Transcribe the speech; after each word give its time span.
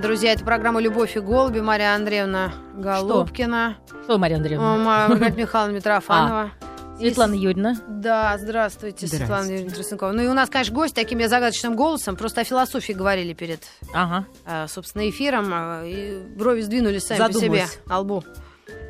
Друзья, 0.00 0.32
это 0.32 0.44
программа 0.44 0.80
«Любовь 0.80 1.16
и 1.16 1.20
голуби». 1.20 1.60
Мария 1.60 1.94
Андреевна 1.94 2.52
Голубкина. 2.74 3.78
Что, 3.86 4.02
Что 4.04 4.18
Мария 4.18 4.36
Андреевна? 4.36 4.76
Маргарита 5.08 5.38
Михайловна 5.40 5.76
Митрофанова. 5.76 6.50
А, 6.96 6.98
Светлана 6.98 7.34
Юрьевна. 7.34 7.76
Да, 7.88 8.38
здравствуйте, 8.38 9.06
здравствуйте, 9.06 9.06
Светлана 9.18 9.50
Юрьевна 9.50 9.74
Тростникова. 9.74 10.12
Ну 10.12 10.22
и 10.22 10.28
у 10.28 10.32
нас, 10.32 10.48
конечно, 10.48 10.74
гость 10.74 10.94
таким 10.94 11.18
я 11.18 11.28
загадочным 11.28 11.76
голосом. 11.76 12.16
Просто 12.16 12.40
о 12.40 12.44
философии 12.44 12.94
говорили 12.94 13.34
перед, 13.34 13.64
ага. 13.92 14.24
а, 14.46 14.66
собственно, 14.66 15.06
эфиром. 15.10 15.50
А, 15.52 15.82
и 15.84 16.18
брови 16.36 16.62
сдвинулись 16.62 17.04
сами 17.04 17.18
Задумалась. 17.18 17.60
по 17.64 17.68
себе 17.68 17.82
на 17.86 17.98
лбу. 17.98 18.24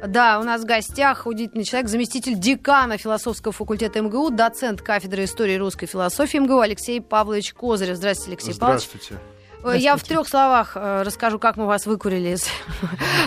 Да, 0.07 0.39
у 0.39 0.45
нас 0.45 0.63
в 0.63 0.67
гостях 0.67 1.27
удивительный 1.27 1.65
человек, 1.65 1.89
заместитель 1.89 2.39
декана 2.39 2.97
философского 2.97 3.53
факультета 3.53 4.01
МГУ, 4.01 4.31
доцент 4.31 4.83
кафедры 4.83 5.25
истории 5.25 5.57
русской 5.57 5.87
философии 5.87 6.39
МГУ 6.39 6.61
Алексей 6.61 7.01
Павлович 7.01 7.55
Козырев. 7.55 7.97
Здравствуйте, 7.97 8.31
Алексей 8.31 8.53
Здравствуйте. 8.53 9.15
Павлович. 9.15 9.36
Я 9.75 9.97
в 9.97 10.03
трех 10.03 10.29
словах 10.29 10.73
э, 10.75 11.03
расскажу, 11.03 11.39
как 11.39 11.57
мы 11.57 11.67
вас 11.67 11.87
выкурили 11.87 12.35
из 12.35 12.47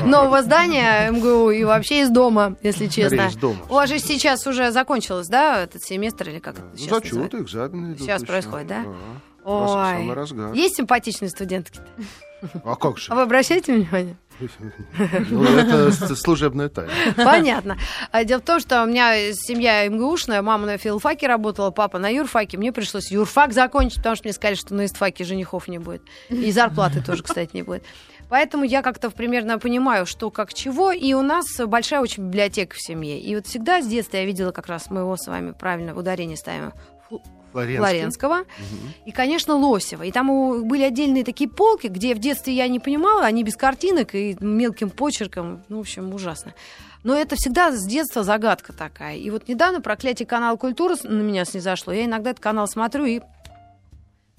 нового 0.03 0.41
здания 0.41 1.09
МГУ 1.11 1.52
и 1.52 1.63
вообще 1.63 2.02
из 2.02 2.09
дома, 2.09 2.55
если 2.61 2.88
честно. 2.88 3.27
Из 3.27 3.35
дома. 3.35 3.59
У 3.70 3.73
вас 3.73 3.89
же 3.89 3.99
сейчас 3.99 4.45
уже 4.47 4.71
закончилось, 4.71 5.27
да, 5.27 5.63
этот 5.63 5.83
семестр 5.83 6.30
или 6.30 6.39
как 6.39 6.59
это 6.59 6.77
сейчас 6.77 7.03
Зачеты, 7.03 7.38
экзамены 7.38 7.97
Сейчас 7.97 8.23
происходит, 8.23 8.67
да? 8.67 8.85
Ой, 9.44 10.55
есть 10.55 10.75
симпатичные 10.75 11.30
студентки 11.30 11.80
А 12.63 12.75
как 12.75 12.97
же? 12.97 13.11
А 13.11 13.16
вы 13.16 13.21
обращаете 13.23 13.73
внимание? 13.73 14.17
Ну, 15.29 15.43
это 15.43 15.91
служебная 16.16 16.70
тайна. 16.70 16.91
Понятно. 17.16 17.77
А 18.11 18.23
Дело 18.23 18.39
в 18.39 18.45
том, 18.45 18.59
что 18.59 18.84
у 18.84 18.85
меня 18.85 19.34
семья 19.34 19.88
МГУшная, 19.88 20.41
мама 20.41 20.66
на 20.66 20.77
филфаке 20.77 21.27
работала, 21.27 21.71
папа 21.71 21.99
на 21.99 22.09
юрфаке. 22.09 22.57
Мне 22.57 22.71
пришлось 22.71 23.11
юрфак 23.11 23.53
закончить, 23.53 23.97
потому 23.97 24.16
что 24.16 24.25
мне 24.25 24.33
сказали, 24.33 24.55
что 24.55 24.73
на 24.73 24.85
истфаке 24.85 25.23
женихов 25.23 25.67
не 25.67 25.80
будет. 25.80 26.02
И 26.30 26.52
зарплаты 26.52 27.02
тоже, 27.02 27.23
кстати, 27.23 27.52
не 27.53 27.63
будет. 27.63 27.83
Поэтому 28.30 28.63
я 28.63 28.83
как-то 28.83 29.09
примерно 29.09 29.57
понимаю, 29.57 30.05
что 30.05 30.30
как 30.30 30.53
чего. 30.53 30.91
И 30.91 31.13
у 31.13 31.21
нас 31.21 31.45
большая 31.58 32.02
очень 32.02 32.27
библиотека 32.27 32.75
в 32.75 32.81
семье. 32.81 33.19
И 33.19 33.36
вот 33.36 33.47
всегда 33.47 33.81
с 33.81 33.88
детства 33.88 34.17
я 34.17 34.25
видела 34.25 34.52
как 34.52 34.67
раз 34.67 34.89
мы 34.89 35.02
его 35.02 35.17
с 35.17 35.27
вами 35.27 35.52
правильно 35.52 35.97
ударение 35.97 36.38
ставим 36.38 36.73
Флоренский. 37.52 37.77
Флоренского. 37.77 38.45
И, 39.05 39.11
конечно, 39.11 39.55
Лосева. 39.55 40.03
И 40.03 40.11
там 40.11 40.67
были 40.67 40.83
отдельные 40.83 41.23
такие 41.23 41.49
полки, 41.49 41.88
где 41.88 42.13
в 42.13 42.19
детстве 42.19 42.53
я 42.53 42.67
не 42.67 42.79
понимала, 42.79 43.25
они 43.25 43.43
без 43.43 43.55
картинок 43.55 44.13
и 44.13 44.38
мелким 44.39 44.89
почерком. 44.89 45.63
Ну, 45.67 45.77
в 45.77 45.81
общем, 45.81 46.13
ужасно. 46.13 46.53
Но 47.03 47.15
это 47.15 47.35
всегда 47.35 47.71
с 47.71 47.85
детства 47.85 48.23
загадка 48.23 48.73
такая. 48.73 49.15
И 49.17 49.30
вот 49.30 49.47
недавно 49.47 49.81
проклятие 49.81 50.27
канала 50.27 50.57
культуры 50.57 50.95
на 51.03 51.21
меня 51.21 51.45
снизошло. 51.45 51.93
Я 51.93 52.05
иногда 52.05 52.31
этот 52.31 52.43
канал 52.43 52.67
смотрю 52.67 53.05
и 53.05 53.21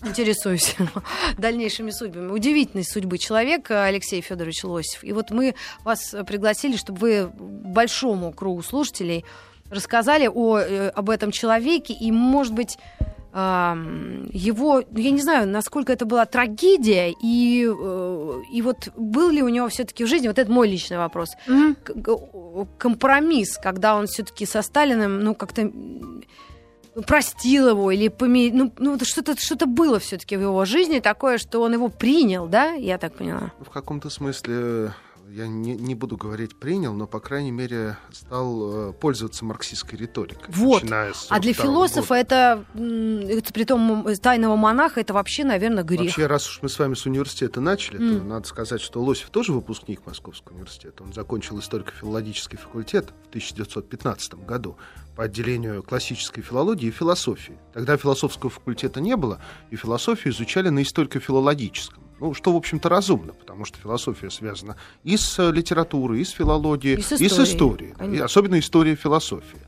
интересуюсь 0.03 0.77
дальнейшими 1.39 1.91
судьбами. 1.91 2.31
Удивительной 2.31 2.85
судьбы 2.85 3.19
человека 3.19 3.85
Алексей 3.85 4.21
Федорович 4.21 4.65
Лосев. 4.65 5.03
И 5.05 5.13
вот 5.13 5.31
мы 5.31 5.55
вас 5.85 6.15
пригласили, 6.27 6.77
чтобы 6.77 7.01
вы 7.01 7.27
большому 7.29 8.33
кругу 8.33 8.63
слушателей 8.63 9.25
рассказали 9.71 10.29
о, 10.33 10.59
э, 10.59 10.89
об 10.91 11.09
этом 11.11 11.31
человеке 11.31 11.95
и, 11.95 12.13
может 12.13 12.53
быть, 12.55 12.79
его, 13.33 14.83
ну, 14.91 14.99
я 14.99 15.11
не 15.13 15.23
знаю, 15.23 15.47
насколько 15.49 15.93
это 15.93 16.05
была 16.05 16.27
трагедия, 16.27 17.15
и, 17.23 17.65
э, 17.65 18.43
и 18.53 18.61
вот 18.61 18.89
был 18.97 19.31
ли 19.31 19.41
у 19.41 19.49
него 19.49 19.69
все-таки 19.69 20.05
в 20.05 20.09
жизни, 20.09 20.27
вот 20.27 20.39
это 20.41 20.51
мой 20.51 20.69
личный 20.69 20.99
вопрос, 20.99 21.37
к- 21.85 22.67
компромисс, 22.77 23.57
когда 23.63 23.95
он 23.95 24.09
все-таки 24.09 24.47
со 24.47 24.63
Сталиным, 24.63 25.21
ну, 25.23 25.37
как-то 25.37 25.63
м, 25.63 26.25
простил 27.07 27.69
его 27.69 27.93
или 27.93 28.09
поми... 28.09 28.51
ну, 28.53 28.73
ну 28.79 28.99
что-то 29.05 29.37
что 29.41 29.67
было 29.67 30.01
все-таки 30.01 30.37
в 30.37 30.41
его 30.41 30.65
жизни 30.65 30.99
такое, 30.99 31.39
что 31.39 31.63
он 31.63 31.73
его 31.73 31.89
принял, 31.89 32.49
да, 32.49 32.73
я 32.73 32.99
так 32.99 33.15
поняла. 33.15 33.53
В 33.61 33.71
каком-то 33.71 34.11
смысле 34.11 34.93
я 35.33 35.47
не, 35.47 35.75
не 35.75 35.95
буду 35.95 36.17
говорить 36.17 36.57
принял, 36.57 36.93
но, 36.93 37.07
по 37.07 37.21
крайней 37.21 37.51
мере, 37.51 37.97
стал 38.13 38.91
э, 38.91 38.93
пользоваться 38.93 39.45
марксистской 39.45 39.99
риторикой. 39.99 40.45
Вот. 40.49 40.83
начиная 40.83 41.13
с 41.13 41.27
А 41.31 41.39
для 41.39 41.55
42 41.55 41.65
философа 41.65 42.15
года. 42.15 42.21
это, 42.21 42.65
это 43.29 43.53
при 43.53 43.65
том 43.65 44.07
тайного 44.21 44.57
монаха, 44.57 45.01
это 45.01 45.15
вообще, 45.15 45.45
наверное, 45.45 45.85
грех. 45.85 46.01
Вообще, 46.01 46.27
раз 46.27 46.49
уж 46.49 46.63
мы 46.63 46.69
с 46.69 46.79
вами 46.79 46.95
с 46.95 47.07
университета 47.07 47.61
начали, 47.61 47.99
то 47.99 48.03
М. 48.03 48.29
надо 48.29 48.49
сказать, 48.49 48.81
что 48.81 49.03
Лосев 49.03 49.31
тоже 49.31 49.53
выпускник 49.53 50.05
Московского 50.07 50.55
университета. 50.55 51.03
Он 51.03 51.13
закончил 51.13 51.59
историко-филологический 51.59 52.59
факультет 52.59 53.13
в 53.27 53.29
1915 53.29 54.35
году 54.47 54.77
по 55.17 55.25
отделению 55.25 55.83
классической 55.83 56.43
филологии 56.43 56.89
и 56.89 56.91
философии. 56.91 57.59
Тогда 57.73 57.97
философского 57.97 58.51
факультета 58.51 59.01
не 59.01 59.17
было, 59.17 59.41
и 59.71 59.77
философию 59.77 60.33
изучали 60.33 60.71
на 60.71 60.83
историко-филологическом. 60.83 62.10
Ну, 62.21 62.35
что, 62.35 62.53
в 62.53 62.57
общем-то, 62.57 62.89
разумно, 62.89 63.33
потому 63.33 63.65
что 63.65 63.79
философия 63.79 64.31
связана 64.31 64.77
и 65.05 65.17
с 65.17 65.39
э, 65.39 65.51
литературой, 65.51 66.21
и 66.21 66.25
с 66.25 66.31
филологией, 66.31 66.99
И 66.99 67.03
с 67.03 67.13
и 67.13 67.17
с 67.17 67.33
историей, 67.33 67.45
историей. 67.45 67.93
конечно. 67.97 68.23
И 68.23 68.25
особенно 68.25 68.59
история 68.59 68.95
философии. 68.95 69.59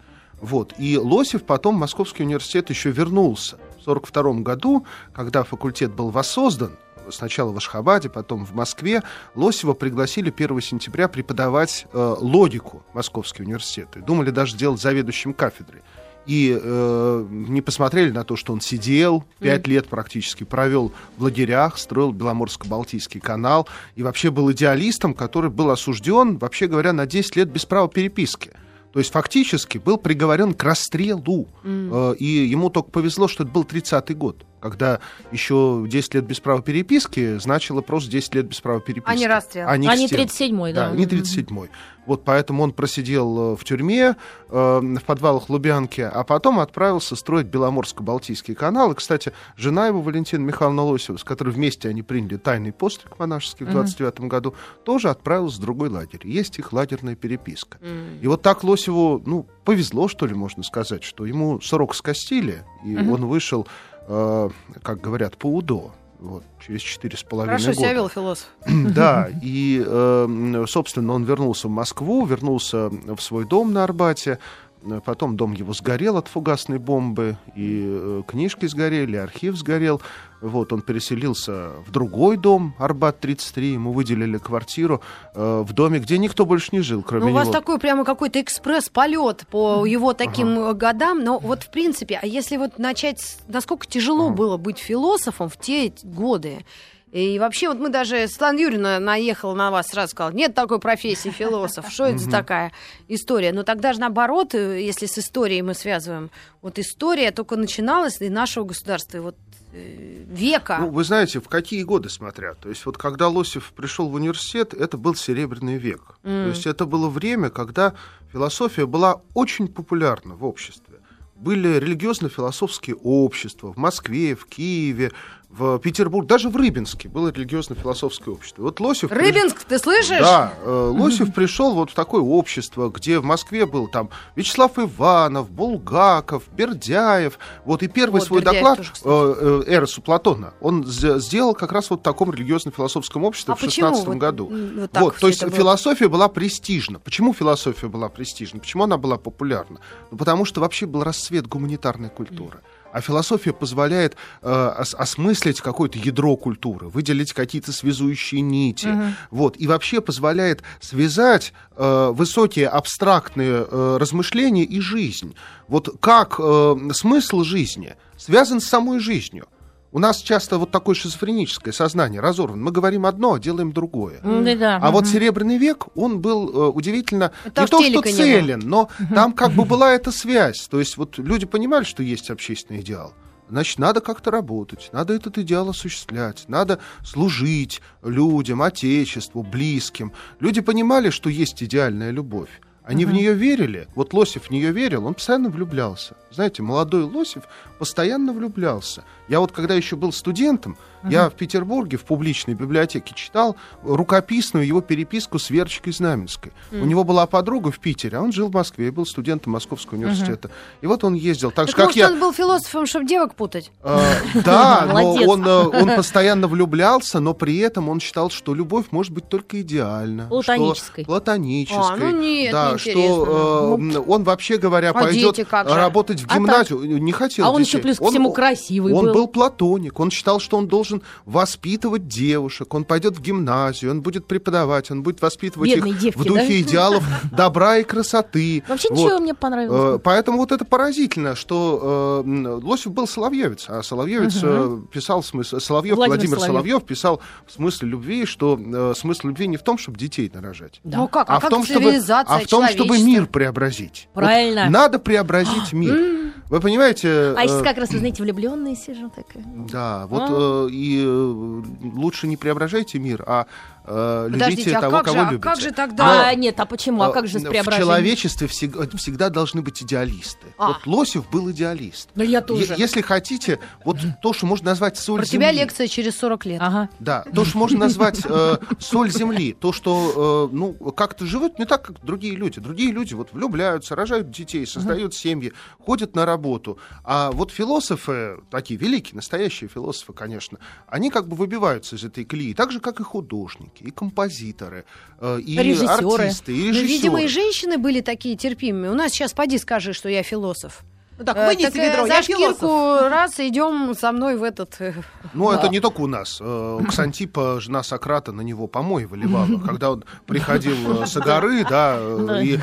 Вот. 0.41 0.75
И 0.79 0.99
Лосев 0.99 1.45
потом 1.45 1.77
в 1.77 1.79
Московский 1.79 2.25
университет 2.25 2.69
еще 2.69 2.91
вернулся 2.91 3.57
в 3.57 3.89
1942 3.89 4.33
году, 4.43 4.85
когда 5.15 5.45
факультет 5.45 5.93
был 5.93 6.11
воссоздан, 6.11 6.73
сначала 7.11 7.53
в 7.53 7.57
Ашхабаде, 7.57 8.09
потом 8.09 8.45
в 8.45 8.53
Москве, 8.55 9.03
Лосева 9.35 9.73
пригласили 9.73 10.33
1 10.37 10.61
сентября 10.61 11.09
преподавать 11.09 11.87
э, 11.93 12.15
логику 12.19 12.85
Московский 12.93 13.45
университет. 13.45 13.89
И 13.97 14.01
думали 14.01 14.31
даже 14.31 14.53
сделать 14.55 14.81
заведующим 14.81 15.33
кафедрой. 15.33 15.83
И 16.27 16.57
э, 16.61 17.27
не 17.31 17.61
посмотрели 17.63 18.11
на 18.11 18.23
то, 18.25 18.37
что 18.37 18.53
он 18.53 18.61
сидел, 18.61 19.25
пять 19.41 19.67
лет 19.67 19.89
практически 19.89 20.45
провел 20.45 20.93
в 21.17 21.23
лагерях, 21.25 21.79
строил 21.79 22.13
Беломорско-Балтийский 22.13 23.21
канал, 23.21 23.69
и 23.97 24.03
вообще 24.03 24.31
был 24.31 24.51
идеалистом, 24.53 25.15
который 25.15 25.51
был 25.51 25.71
осужден, 25.71 26.39
вообще 26.39 26.69
говоря, 26.69 26.93
на 26.93 27.07
10 27.07 27.37
лет 27.37 27.51
без 27.51 27.65
права 27.65 27.89
переписки. 27.89 28.51
То 28.93 28.99
есть 28.99 29.11
фактически 29.11 29.79
был 29.79 29.97
приговорен 29.97 30.55
к 30.55 30.63
расстрелу. 30.63 31.49
Э, 31.65 32.15
И 32.19 32.27
ему 32.47 32.71
только 32.71 32.91
повезло, 32.91 33.27
что 33.27 33.43
это 33.45 33.53
был 33.53 33.65
30-й 33.65 34.15
год, 34.15 34.45
когда 34.63 35.01
еще 35.33 35.85
10 35.87 36.15
лет 36.15 36.25
без 36.25 36.41
права 36.41 36.63
переписки 36.63 37.39
значило 37.39 37.81
просто 37.81 38.11
10 38.11 38.35
лет 38.37 38.47
без 38.47 38.61
права 38.61 38.81
переписки. 38.81 39.11
А 39.11 39.15
не 39.15 39.27
расстрел. 39.27 39.69
А 39.69 39.77
не 39.77 39.89
А 39.89 39.97
не 39.97 40.07
к 40.07 40.09
стенке. 40.09 40.45
37-й, 40.45 40.73
да. 40.73 40.91
Да, 40.91 40.97
не 40.97 41.05
37-й. 41.05 41.69
Вот 42.07 42.25
поэтому 42.25 42.65
он 42.65 42.73
просидел 42.73 43.53
э, 43.53 43.57
в 43.57 43.65
тюрьме, 43.65 44.17
э, 44.49 44.81
в 44.81 45.05
подвалах 45.05 45.49
Лубянки, 45.49 46.01
а 46.01 46.25
потом 46.25 46.59
отправился 46.59 47.15
строить 47.15 47.47
Беломорско-Балтийский 47.47 48.55
канал. 48.55 48.93
И, 48.93 48.95
кстати, 48.95 49.33
жена 49.57 49.87
его, 49.87 50.01
Валентина 50.01 50.43
Михайловна 50.43 50.83
Лосева, 50.83 51.17
с 51.17 51.25
которой 51.25 51.51
вместе 51.51 51.89
они 51.89 52.03
приняли 52.03 52.39
тайный 52.39 52.73
постриг 52.73 53.19
монашеский 53.19 53.67
в 53.67 53.71
29 53.71 54.21
году, 54.23 54.55
тоже 54.85 55.11
отправилась 55.11 55.55
в 55.55 55.61
другой 55.61 55.91
лагерь. 55.91 56.21
Есть 56.25 56.59
их 56.59 56.73
лагерная 56.73 57.15
переписка. 57.15 57.79
И 58.21 58.27
вот 58.27 58.43
так 58.43 58.65
Лосеву, 58.65 59.23
ну, 59.25 59.47
повезло, 59.65 60.09
что 60.09 60.27
ли, 60.27 60.35
можно 60.35 60.63
сказать, 60.63 61.05
что 61.05 61.25
ему 61.25 61.61
срок 61.61 61.95
скостили, 61.95 62.65
и 62.85 62.97
он 62.97 63.27
вышел, 63.27 63.69
э, 64.09 64.51
как 64.83 65.01
говорят, 65.01 65.37
по 65.37 65.47
УДО. 65.47 65.93
Вот, 66.21 66.45
через 66.65 66.83
четыре 66.83 67.17
с 67.17 67.25
половиной 67.25 67.55
Хорошо 67.59 67.71
года. 67.71 67.81
себя 67.81 67.93
вел 67.95 68.09
философ. 68.09 68.49
Да, 68.67 69.29
и, 69.43 69.83
э, 69.85 70.65
собственно, 70.69 71.15
он 71.15 71.25
вернулся 71.25 71.67
в 71.67 71.73
Москву, 71.73 72.25
вернулся 72.25 72.89
в 72.91 73.19
свой 73.21 73.45
дом 73.45 73.73
на 73.73 73.83
Арбате. 73.83 74.39
Э, 74.85 75.01
Потом 75.05 75.37
дом 75.37 75.53
его 75.53 75.73
сгорел 75.73 76.17
от 76.17 76.29
фугасной 76.29 76.79
бомбы, 76.79 77.37
и 77.55 77.85
э, 77.85 78.23
книжки 78.27 78.67
сгорели, 78.67 79.17
архив 79.17 79.57
сгорел. 79.57 80.01
Вот, 80.41 80.73
он 80.73 80.83
переселился 80.83 81.71
в 81.87 81.93
другой 81.93 82.37
дом, 82.37 82.75
Арбат-33, 82.79 83.75
ему 83.75 83.93
выделили 83.93 84.39
квартиру 84.39 85.01
э, 85.35 85.63
в 85.65 85.73
доме, 85.73 86.01
где 86.01 86.19
никто 86.19 86.45
больше 86.45 86.71
не 86.73 86.81
жил, 86.81 87.03
кроме 87.03 87.27
Ну, 87.27 87.31
у 87.31 87.35
вас 87.35 87.47
него. 87.47 87.53
такой 87.59 87.79
прямо 87.79 88.05
какой-то 88.05 88.41
экспресс-полет 88.41 89.47
по 89.51 89.87
его 89.87 90.15
таким 90.15 90.59
э, 90.59 90.75
годам. 90.75 91.23
Но 91.23 91.39
вот, 91.39 91.63
в 91.63 91.71
принципе, 91.71 92.19
а 92.21 92.27
если 92.27 92.57
вот 92.57 92.79
начать... 92.79 93.39
Насколько 93.47 93.87
тяжело 93.87 94.31
было 94.31 94.57
быть 94.57 94.79
философом 94.79 95.49
в 95.49 95.57
те 95.57 95.93
годы? 96.03 96.65
И 97.13 97.39
вообще, 97.39 97.69
вот 97.69 97.79
мы 97.79 97.91
даже, 97.91 98.27
Светлана 98.27 98.59
Юрьевна 98.59 98.99
наехала 98.99 99.55
на 99.55 99.71
вас, 99.71 99.89
сразу 99.89 100.13
сказала, 100.13 100.33
нет 100.33 100.55
такой 100.55 100.79
профессии 100.79 101.29
философ, 101.29 101.91
что 101.91 102.07
это 102.07 102.17
за 102.17 102.31
такая 102.31 102.73
история? 103.07 103.53
Но 103.53 103.65
тогда 103.65 103.93
же 103.93 104.01
наоборот, 104.01 104.55
э, 104.55 104.83
если 104.83 105.05
с 105.05 105.19
историей 105.19 105.61
мы 105.61 105.75
связываем, 105.75 106.31
вот 106.63 106.79
история 106.79 107.31
только 107.31 107.57
начиналась 107.57 108.19
и 108.23 108.31
нашего 108.31 108.65
государства, 108.65 109.19
и 109.19 109.21
вот 109.21 109.37
э, 109.75 110.25
века. 110.27 110.79
Ну, 110.81 110.89
вы 110.89 111.05
знаете, 111.05 111.41
в 111.41 111.49
какие 111.49 111.83
годы 111.83 112.09
смотря. 112.09 112.55
То 112.55 112.71
есть 112.71 112.87
вот 112.87 112.97
когда 112.97 113.29
Лосев 113.29 113.75
пришел 113.77 114.09
в 114.09 114.15
университет, 114.15 114.73
это 114.73 114.97
был 114.97 115.15
Серебряный 115.15 115.77
век. 115.77 116.19
То 116.23 116.47
есть 116.49 116.67
это 116.67 116.87
было 116.87 117.11
время, 117.11 117.51
когда 117.51 117.93
философия 118.33 118.87
была 118.87 119.21
очень 119.35 119.69
популярна 119.69 120.35
в 120.35 120.47
обществе. 120.47 121.01
Были 121.35 121.79
религиозно-философские 121.79 122.95
общества 122.95 123.73
в 123.73 123.77
Москве, 123.77 124.37
в 124.37 124.47
Киеве, 124.47 125.11
в 125.53 125.79
Петербург, 125.79 126.27
даже 126.27 126.49
в 126.49 126.57
Рыбинске 126.57 127.09
было 127.09 127.29
религиозно-философское 127.29 128.31
общество. 128.31 128.63
Вот 128.63 128.81
Лосев... 128.81 129.11
приш- 129.11 129.19
Рыбинск, 129.19 129.65
ты 129.65 129.79
слышишь? 129.79 130.21
Да, 130.21 130.55
э, 130.65 130.93
Лосев 130.97 131.35
пришел 131.35 131.75
вот 131.75 131.91
в 131.91 131.95
такое 131.95 132.23
общество, 132.23 132.89
где 132.89 133.19
в 133.19 133.25
Москве 133.25 133.67
был 133.67 133.87
там 133.87 134.09
Вячеслав 134.35 134.79
Иванов, 134.79 135.51
Булгаков, 135.51 136.45
Бердяев. 136.53 137.39
Вот 137.67 137.83
и 137.83 137.89
первый 137.89 138.21
Вот, 138.21 138.27
свой 138.27 138.41
Бердяев 138.41 138.63
доклад 138.65 138.79
тоже, 138.79 138.93
э, 139.05 139.63
э, 139.69 139.75
Эросу 139.75 140.01
Платона 140.01 140.55
он 140.61 140.87
сделал 140.87 141.55
как 141.55 141.73
раз 141.73 141.91
вот 141.91 142.01
в 142.01 142.03
таком 142.03 142.33
религиозно-философском 142.33 143.25
обществе 143.25 143.53
А 143.53 143.57
в 143.57 143.61
почему 143.61 143.89
16 143.89 144.07
вот, 144.07 144.17
году. 144.17 144.51
вот 144.77 144.91
вот, 144.99 145.17
то 145.19 145.29
есть 145.29 145.41
философия 145.41 146.09
была 146.09 146.29
престижна. 146.29 146.99
Почему 146.99 147.35
философия 147.35 147.89
была 147.89 148.09
престижна? 148.09 148.61
Почему 148.61 148.85
она 148.85 148.97
была 148.97 149.19
популярна? 149.19 149.81
Ну, 150.11 150.17
потому 150.17 150.47
что 150.47 150.63
вообще 150.63 150.87
был 150.87 151.05
расцвет 151.05 151.47
гуманитарной 151.47 152.09
культуры. 152.09 152.61
А 152.93 153.01
философия 153.01 153.53
позволяет 153.53 154.17
э, 154.43 154.75
ос- 154.79 154.95
осмыслить 154.95 155.61
какое-то 155.61 155.99
ядро 155.99 156.37
культуры, 156.37 156.89
выделить 156.89 157.33
какие-то 157.33 157.73
связующие 157.73 158.41
нити. 158.43 158.87
Вот, 159.31 159.57
и 159.59 159.67
вообще 159.67 160.01
позволяет 160.01 160.63
связать 160.81 161.53
э, 161.77 162.11
высокие 162.13 162.69
абстрактные 162.69 163.67
э, 163.69 163.97
размышления 163.99 164.65
и 164.65 164.81
жизнь. 164.81 165.35
Вот 165.69 165.89
как 166.01 166.37
э, 166.39 166.77
смысл 166.93 167.43
жизни 167.43 167.97
связан 168.17 168.61
с 168.61 168.67
самой 168.67 168.99
жизнью. 168.99 169.47
У 169.95 169.99
нас 169.99 170.23
часто 170.23 170.57
вот 170.57 170.71
такое 170.71 170.95
шизофреническое 170.95 171.73
сознание 171.73 172.23
разорвано. 172.23 172.63
Мы 172.63 172.73
говорим 172.73 173.05
одно, 173.05 173.35
а 173.35 173.39
делаем 173.39 173.73
другое. 173.73 174.21
Да-да. 174.23 174.79
А 174.81 174.91
вот 174.91 175.07
Серебряный 175.07 175.59
век, 175.59 175.87
он 175.95 176.21
был 176.21 176.49
э, 176.49 176.69
удивительно 176.71 177.33
Это 177.45 177.63
не 177.63 177.67
то, 177.67 177.83
что 177.83 178.03
целен, 178.03 178.61
но 178.61 178.89
там 179.15 179.35
как 179.35 179.53
бы 179.53 179.67
была 179.67 179.93
эта 179.93 180.11
связь. 180.11 180.67
То 180.69 180.79
есть 180.79 180.97
вот 180.97 181.19
люди 181.19 181.45
понимали, 181.45 181.85
что 181.85 182.03
есть 182.03 182.31
общественный 182.31 182.81
идеал. 182.81 183.13
Значит, 183.51 183.79
надо 183.79 184.01
как-то 184.01 184.31
работать, 184.31 184.89
надо 184.93 185.13
этот 185.13 185.37
идеал 185.37 185.69
осуществлять, 185.69 186.45
надо 186.49 186.79
служить 187.05 187.83
людям, 188.03 188.63
отечеству, 188.63 189.43
близким. 189.43 190.13
Люди 190.41 190.63
понимали, 190.63 191.11
что 191.11 191.29
есть 191.29 191.63
идеальная 191.63 192.13
любовь. 192.13 192.49
Они 192.85 193.05
в 193.05 193.13
нее 193.13 193.33
верили. 193.35 193.87
Вот 193.95 194.13
Лосев 194.13 194.47
в 194.47 194.51
нее 194.51 194.73
верил, 194.73 195.07
он 195.07 195.15
постоянно 195.15 195.51
влюблялся. 195.51 196.17
Знаете, 196.31 196.63
молодой 196.63 197.05
Лосев 197.05 197.45
постоянно 197.83 198.33
влюблялся. 198.33 199.03
Я 199.27 199.41
вот 199.41 199.51
когда 199.51 199.75
еще 199.75 199.97
был 199.97 200.13
студентом, 200.13 200.77
я 201.03 201.29
в 201.29 201.35
Петербурге 201.35 201.97
в 201.97 202.05
публичной 202.05 202.55
библиотеке 202.55 203.13
читал 203.13 203.57
рукописную 203.83 204.65
его 204.65 204.81
переписку 204.81 205.41
с 205.41 205.51
Верочкой 205.51 205.93
Знаменской. 205.93 206.53
У 206.71 206.85
него 206.85 207.03
была 207.03 207.27
подруга 207.27 207.73
в 207.73 207.81
Питере, 207.81 208.19
а 208.19 208.21
он 208.21 208.31
жил 208.31 208.51
в 208.51 208.53
Москве, 208.55 208.87
я 208.87 208.93
был 208.93 209.05
студентом 209.05 209.55
Московского 209.55 209.99
университета. 209.99 210.49
И 210.81 210.87
вот 210.87 211.03
он 211.03 211.15
ездил, 211.15 211.51
так, 211.51 211.67
Так 211.67 211.71
же, 211.71 211.75
как 211.75 211.87
может, 211.87 211.97
я... 211.97 212.11
он 212.11 212.21
был 212.21 212.33
философом, 212.33 212.87
чтобы 212.87 213.07
девок 213.07 213.35
путать? 213.35 213.73
Э, 213.83 213.99
Да, 214.45 214.89
но 214.93 215.15
он, 215.15 215.45
э, 215.45 215.67
он 215.67 215.97
постоянно 215.97 216.47
влюблялся, 216.47 217.19
но 217.19 217.35
при 217.35 217.59
этом 217.59 217.89
он 217.89 217.99
считал, 217.99 218.31
что 218.31 218.55
любовь 218.55 218.87
может 218.93 219.11
быть 219.11 219.29
только 219.29 219.61
идеальна. 219.61 220.29
Платонической. 220.29 221.05
Платонической. 221.05 221.95
А, 221.95 221.97
ну 221.97 222.11
нет, 222.11 222.53
да, 222.53 222.79
что 222.79 223.77
э, 223.77 223.81
м, 223.81 224.05
он 224.07 224.23
вообще 224.23 224.57
говоря 224.57 224.91
А 224.91 224.93
пойдет 224.93 225.37
работать 225.51 226.21
в 226.21 226.27
А 226.31 226.37
гимназию. 226.37 227.03
Не 227.03 227.11
хотел 227.11 227.47
А 227.47 227.51
он. 227.51 227.65
Еще 227.73 227.83
плюс 227.83 227.99
ко 227.99 228.07
всему 228.07 228.33
красивый 228.33 228.93
Он 228.93 229.07
был. 229.07 229.15
был 229.15 229.29
платоник. 229.29 229.99
Он 230.01 230.11
считал, 230.11 230.41
что 230.41 230.57
он 230.57 230.69
должен 230.69 231.03
воспитывать 231.25 232.09
девушек. 232.09 232.73
Он 232.75 232.85
пойдет 232.85 233.17
в 233.17 233.21
гимназию, 233.23 233.91
он 233.91 234.03
будет 234.03 234.27
преподавать, 234.27 234.91
он 234.91 235.03
будет 235.03 235.21
воспитывать 235.23 235.71
Бедные 235.71 235.93
их 235.93 235.99
девки, 235.99 236.19
в 236.19 236.25
духе 236.25 236.47
да? 236.47 236.61
идеалов 236.61 237.05
добра 237.33 237.79
и 237.79 237.85
красоты. 237.85 238.63
Вообще 238.69 238.89
Вот. 238.91 238.99
ничего 238.99 239.19
мне 239.19 239.35
понравилось. 239.35 239.97
Э, 239.97 239.99
Поэтому 240.03 240.39
вот 240.39 240.53
это 240.53 240.65
поразительно, 240.65 241.35
что 241.35 242.23
э, 242.25 242.49
Лосев 242.63 242.93
был 242.93 243.07
соловьевец, 243.07 243.67
а 243.69 243.83
соловьевец 243.83 244.39
э, 244.43 244.79
писал 244.93 245.23
в 245.23 245.27
смысле, 245.27 245.61
Соловьев, 245.61 245.97
Владимир 245.97 246.19
Владимир, 246.19 246.39
Соловьев. 246.39 246.53
Соловьев 246.53 246.85
писал 246.85 247.21
в 247.47 247.53
смысле 247.53 247.89
любви, 247.89 248.27
что 248.27 248.95
смысл 248.95 249.29
любви 249.29 249.47
не 249.47 249.57
в 249.57 249.63
том, 249.63 249.79
чтобы 249.79 249.99
детей 249.99 250.31
нарожать, 250.33 250.81
Ну 250.85 251.09
как, 251.09 251.29
а, 251.29 251.37
а, 251.37 251.39
в 251.39 251.43
как 251.43 251.51
том, 251.51 251.65
чтобы, 251.65 251.95
а 252.09 252.39
в 252.39 252.47
том, 252.47 252.69
чтобы 252.69 252.99
мир 252.99 253.27
преобразить. 253.27 254.09
Вот 254.15 254.23
Правильно. 254.23 254.69
надо 254.71 254.99
преобразить 254.99 255.73
мир. 255.73 256.22
Вы 256.53 256.61
понимаете? 256.61 257.33
А 257.35 257.47
сейчас 257.47 257.63
э, 257.63 257.65
как 257.65 257.79
раз, 257.79 257.93
вы 257.93 257.99
знаете, 257.99 258.23
влюбленные 258.23 258.77
сижу 258.77 259.09
такая. 259.09 259.43
Да, 259.73 260.07
вот 260.07 260.23
А? 260.23 260.67
э, 260.67 260.71
и 260.71 261.03
э, 261.03 261.63
лучше 261.95 262.27
не 262.27 262.37
преображайте 262.37 262.99
мир, 262.99 263.25
а 263.27 263.47
э, 263.85 264.29
Подождите, 264.33 264.63
любите 264.63 264.77
а 264.77 264.81
того, 264.81 264.97
как 264.99 265.05
кого 265.07 265.17
же, 265.17 265.21
а 265.23 265.31
любите. 265.31 265.43
как 265.43 265.61
же 265.61 265.71
тогда? 265.73 266.29
А, 266.29 266.35
нет, 266.35 266.59
а 266.61 266.67
почему? 266.67 267.03
А 267.03 267.13
как 267.13 267.27
же 267.27 267.39
с 267.39 267.43
Э, 267.43 267.47
В 267.47 267.51
преображением? 267.51 267.87
человечестве 267.89 268.47
всегда, 268.49 268.87
всегда 268.97 269.29
должны 269.31 269.63
быть 269.63 269.83
идеалисты. 269.83 270.47
А. 270.59 270.69
Вот 270.69 270.87
Лосев 270.87 271.29
был 271.31 271.51
идеалист. 271.51 272.09
Ну, 272.15 272.23
я 272.23 272.39
Е- 272.39 272.45
тоже. 272.45 272.75
Если 272.77 273.01
хотите, 273.01 273.59
вот 273.85 273.99
то, 274.23 274.33
что 274.33 274.47
можно 274.47 274.67
назвать 274.71 274.97
соль 274.99 275.21
Про 275.21 275.27
тебя 275.27 275.49
земли. 275.51 275.63
лекция 275.63 275.89
через 275.89 276.19
40 276.19 276.45
лет. 276.47 276.61
Ага. 276.63 276.89
Да, 277.01 277.25
то, 277.35 277.45
что 277.45 277.59
можно 277.59 277.79
назвать 277.81 278.21
э, 278.25 278.57
соль 278.79 279.11
земли, 279.11 279.53
то, 279.53 279.73
что 279.73 280.49
э, 280.53 280.55
ну 280.55 280.73
как-то 280.93 281.27
живут 281.27 281.59
не 281.59 281.65
так, 281.65 281.83
как 281.87 282.05
другие 282.05 282.35
люди. 282.37 282.61
Другие 282.61 282.93
люди 282.93 283.15
вот 283.15 283.33
влюбляются, 283.33 283.95
рожают 283.97 284.31
детей, 284.31 284.67
создают 284.67 285.15
семьи, 285.15 285.53
ходят 285.85 286.15
на 286.15 286.27
работу. 286.27 286.79
А 287.05 287.31
вот 287.33 287.51
философы, 287.51 288.39
такие 288.51 288.79
великие, 288.79 289.17
настоящие 289.17 289.69
философы, 289.69 290.13
конечно, 290.13 290.59
они 290.87 291.11
как 291.11 291.27
бы 291.29 291.37
выбиваются 291.37 291.97
из 291.97 292.05
этой 292.05 292.25
колеи, 292.25 292.55
так 292.55 292.71
же, 292.71 292.79
как 292.81 293.01
и 293.01 293.03
художники, 293.03 293.72
и 293.81 293.91
композиторы, 293.91 294.85
э, 295.21 295.41
и 295.41 295.59
Режиссеры. 295.59 296.25
артисты, 296.25 296.53
и 296.53 296.57
Ну, 296.57 296.69
режиссеры. 296.69 296.87
видимо, 296.89 297.23
и 297.23 297.27
женщины 297.29 297.79
были 297.79 298.01
такие 298.01 298.37
терпимые. 298.37 298.91
У 298.91 298.95
нас 298.95 299.13
сейчас 299.13 299.33
поди 299.33 299.59
скажи, 299.59 299.93
что 299.93 300.09
я 300.09 300.23
философ. 300.23 300.83
Ну 301.23 301.27
так, 301.27 301.37
Э, 301.37 301.47
вынеси 301.47 301.67
так, 301.67 301.77
э, 301.77 301.91
ведро, 301.91 302.07
за 302.09 302.15
я 302.15 302.23
шкирку 302.23 302.43
философ. 302.43 303.11
раз 303.11 303.39
идем 303.41 303.95
со 303.95 304.11
мной 304.13 304.37
в 304.37 304.43
этот. 304.43 304.75
э, 304.81 304.93
Ну, 305.35 305.51
это 305.53 305.69
не 305.69 305.79
только 305.81 306.01
у 306.01 306.07
нас. 306.09 306.41
Ксантипа, 306.89 307.61
жена 307.61 307.83
Сократа, 307.85 308.33
на 308.33 308.41
него 308.41 308.67
помой 308.67 309.05
выливала. 309.07 309.47
Когда 309.67 309.93
он 309.93 310.05
приходил 310.27 311.07
со 311.07 311.21
горы, 311.21 311.65
да, 311.69 311.97
и 312.43 312.59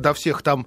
до 0.00 0.12
всех 0.14 0.42
там, 0.42 0.66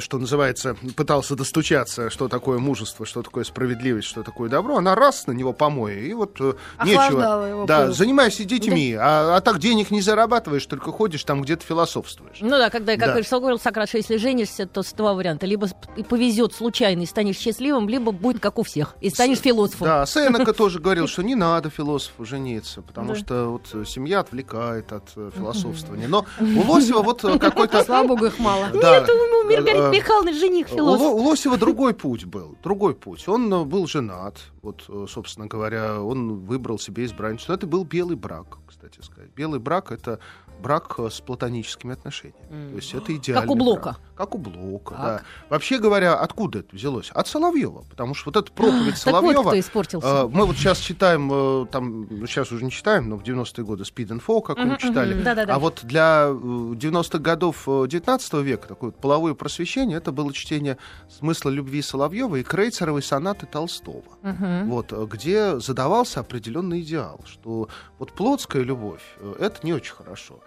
что 0.00 0.18
называется, 0.18 0.76
пытался 0.96 1.34
достучаться, 1.36 2.10
что 2.10 2.28
такое 2.28 2.58
мужество, 2.58 3.04
что 3.06 3.22
такое 3.22 3.44
справедливость, 3.44 4.08
что 4.08 4.22
такое 4.22 4.48
добро, 4.48 4.76
она 4.76 4.94
раз 4.94 5.26
на 5.26 5.32
него 5.32 5.52
помой, 5.52 6.00
и 6.06 6.12
вот 6.14 6.38
Охлаждала 6.76 7.46
нечего. 7.48 7.66
Да, 7.66 7.86
пыл. 7.86 7.94
занимайся 7.94 8.44
детьми, 8.44 8.94
а, 8.98 9.36
а 9.36 9.40
так 9.40 9.58
денег 9.58 9.90
не 9.90 10.00
зарабатываешь, 10.00 10.64
только 10.66 10.92
ходишь 10.92 11.24
там 11.24 11.42
где-то 11.42 11.64
философствуешь. 11.66 12.38
Ну 12.40 12.50
да, 12.50 12.70
когда, 12.70 12.92
как 12.92 13.00
Да. 13.00 13.06
говорил 13.12 13.40
говорил 13.40 13.58
Сократ, 13.58 13.88
что 13.88 13.98
если 13.98 14.16
женишься, 14.16 14.66
то 14.66 14.82
с 14.82 14.92
два 14.92 15.14
варианта. 15.14 15.46
Либо 15.46 15.66
с- 15.66 15.74
повезет 16.20 16.52
случайно 16.52 17.02
и 17.02 17.06
станешь 17.06 17.38
счастливым, 17.38 17.88
либо 17.88 18.12
будет 18.12 18.40
как 18.40 18.58
у 18.58 18.62
всех, 18.62 18.94
и 19.00 19.08
станешь 19.08 19.38
философом. 19.38 19.86
Да, 19.86 20.06
Сенека 20.06 20.52
тоже 20.52 20.78
говорил, 20.78 21.06
что 21.06 21.22
не 21.22 21.34
надо 21.34 21.70
философу 21.70 22.26
жениться, 22.26 22.82
потому 22.82 23.14
что 23.14 23.46
вот 23.46 23.88
семья 23.88 24.20
отвлекает 24.20 24.92
от 24.92 25.08
э, 25.16 25.30
философствования. 25.34 26.08
Но 26.08 26.26
у 26.38 26.70
Лосева 26.70 27.00
вот 27.00 27.24
э, 27.24 27.38
какой-то... 27.46 27.82
Слава 27.84 28.08
богу, 28.08 28.26
их 28.26 28.38
мало. 28.38 28.66
Это 28.66 29.12
у 29.14 29.44
Маргариты 29.46 29.80
Э, 29.80 29.90
Михайловны 29.90 30.34
жених 30.34 30.68
философ. 30.68 31.00
Ло- 31.00 31.14
у 31.14 31.22
Лосева 31.28 31.56
другой 31.56 31.94
путь 31.94 32.26
был, 32.26 32.56
другой 32.62 32.94
путь. 32.94 33.26
Он 33.26 33.66
был 33.66 33.86
женат, 33.86 34.36
вот, 34.62 34.84
собственно 35.08 35.46
говоря, 35.46 36.02
он 36.02 36.40
выбрал 36.44 36.78
себе 36.78 37.04
избранницу. 37.06 37.52
Это 37.52 37.66
был 37.66 37.84
белый 37.84 38.16
брак, 38.16 38.58
кстати 38.68 39.00
сказать. 39.00 39.30
Белый 39.34 39.58
брак— 39.58 39.90
это 39.92 40.20
брак 40.60 40.94
э, 40.98 41.08
с 41.10 41.20
платоническими 41.20 41.92
отношениями. 41.94 42.70
То 42.70 42.76
есть 42.76 42.94
это 42.94 43.14
идеальный 43.16 43.52
у 43.52 43.56
Блока. 43.56 43.82
брак. 43.82 44.00
Как 44.16 44.34
у 44.34 44.38
Блока, 44.38 44.94
Так. 44.94 45.04
да. 45.04 45.22
Вообще 45.48 45.78
говоря, 45.78 46.14
откуда 46.14 46.58
это 46.60 46.76
взялось? 46.76 47.10
От 47.12 47.26
Соловьева, 47.26 47.84
потому 47.88 48.14
что 48.14 48.30
вот 48.30 48.36
эта 48.36 48.52
проповедь 48.52 48.94
Так 49.04 49.14
вот, 49.14 49.20
Соловьева... 49.22 49.42
кто 49.42 49.58
испортился. 49.60 50.06
Э, 50.08 50.28
Мы 50.28 50.46
вот 50.46 50.56
сейчас 50.56 50.78
читаем, 50.78 51.30
э, 51.32 51.66
там, 51.70 52.06
ну, 52.10 52.26
сейчас 52.26 52.52
уже 52.52 52.64
не 52.64 52.70
читаем, 52.70 53.08
но 53.08 53.16
в 53.16 53.22
90-е 53.22 53.64
годы 53.64 53.84
Speed 53.84 54.08
and 54.08 54.22
Fall 54.24 54.42
какую 54.42 54.76
читали. 54.76 55.14
Да-да-да. 55.22 55.54
А 55.54 55.58
вот 55.58 55.80
для 55.84 56.26
э, 56.28 56.32
90-х 56.32 57.18
годов 57.18 57.64
э, 57.66 57.86
19 57.88 58.32
века 58.34 58.68
такое 58.68 58.90
вот 58.90 59.00
половое 59.00 59.34
просвещение, 59.34 59.96
это 59.98 60.12
было 60.12 60.32
чтение 60.32 60.76
смысла 61.08 61.50
любви 61.50 61.80
Соловьева 61.82 62.36
и 62.36 62.42
Крейцеровой 62.42 63.02
сонаты 63.02 63.46
Толстого. 63.46 64.02
Вот, 64.22 64.92
э, 64.92 65.06
где 65.10 65.58
задавался 65.60 66.20
определенный 66.20 66.80
идеал, 66.82 67.20
что 67.26 67.68
вот 67.98 68.12
плотская 68.12 68.62
любовь 68.62 69.02
э, 69.18 69.34
это 69.40 69.58
не 69.64 69.72
очень 69.72 69.94
хорошо 69.94 70.40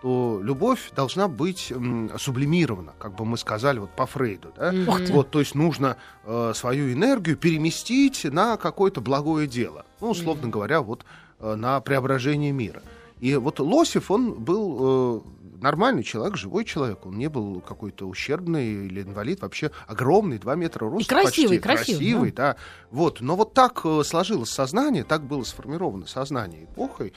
что 0.00 0.40
любовь 0.42 0.90
должна 0.96 1.28
быть 1.28 1.70
м, 1.70 2.10
сублимирована, 2.18 2.92
как 2.98 3.14
бы 3.14 3.24
мы 3.24 3.36
сказали 3.36 3.78
вот 3.78 3.90
по 3.90 4.06
Фрейду, 4.06 4.52
да? 4.56 4.70
Ты. 4.70 5.12
Вот, 5.12 5.30
то 5.30 5.40
есть 5.40 5.54
нужно 5.54 5.96
э, 6.24 6.52
свою 6.54 6.92
энергию 6.92 7.36
переместить 7.36 8.24
на 8.24 8.56
какое-то 8.56 9.00
благое 9.00 9.46
дело. 9.46 9.84
Ну, 10.00 10.10
условно 10.10 10.48
говоря, 10.48 10.80
вот 10.80 11.04
э, 11.38 11.54
на 11.54 11.80
преображение 11.80 12.52
мира. 12.52 12.82
И 13.20 13.36
вот 13.36 13.60
Лосев, 13.60 14.10
он 14.10 14.32
был 14.32 14.78
э, 14.80 15.20
нормальный 15.60 16.02
человек, 16.02 16.36
живой 16.36 16.64
человек. 16.64 17.06
Он 17.06 17.16
не 17.16 17.28
был 17.28 17.60
какой-то 17.60 18.06
ущербный 18.06 18.86
или 18.86 19.02
инвалид. 19.02 19.40
Вообще 19.42 19.70
огромный, 19.86 20.38
2 20.38 20.54
метра 20.56 20.88
роста. 20.88 21.02
И 21.02 21.08
красивый, 21.08 21.58
почти, 21.58 21.62
красивый, 21.62 21.98
красивый 21.98 22.32
да. 22.32 22.56
Вот. 22.90 23.20
Но 23.20 23.36
вот 23.36 23.54
так 23.54 23.80
э, 23.84 24.02
сложилось 24.04 24.50
сознание, 24.50 25.04
так 25.04 25.24
было 25.24 25.42
сформировано 25.42 26.06
сознание 26.06 26.64
эпохой, 26.64 27.12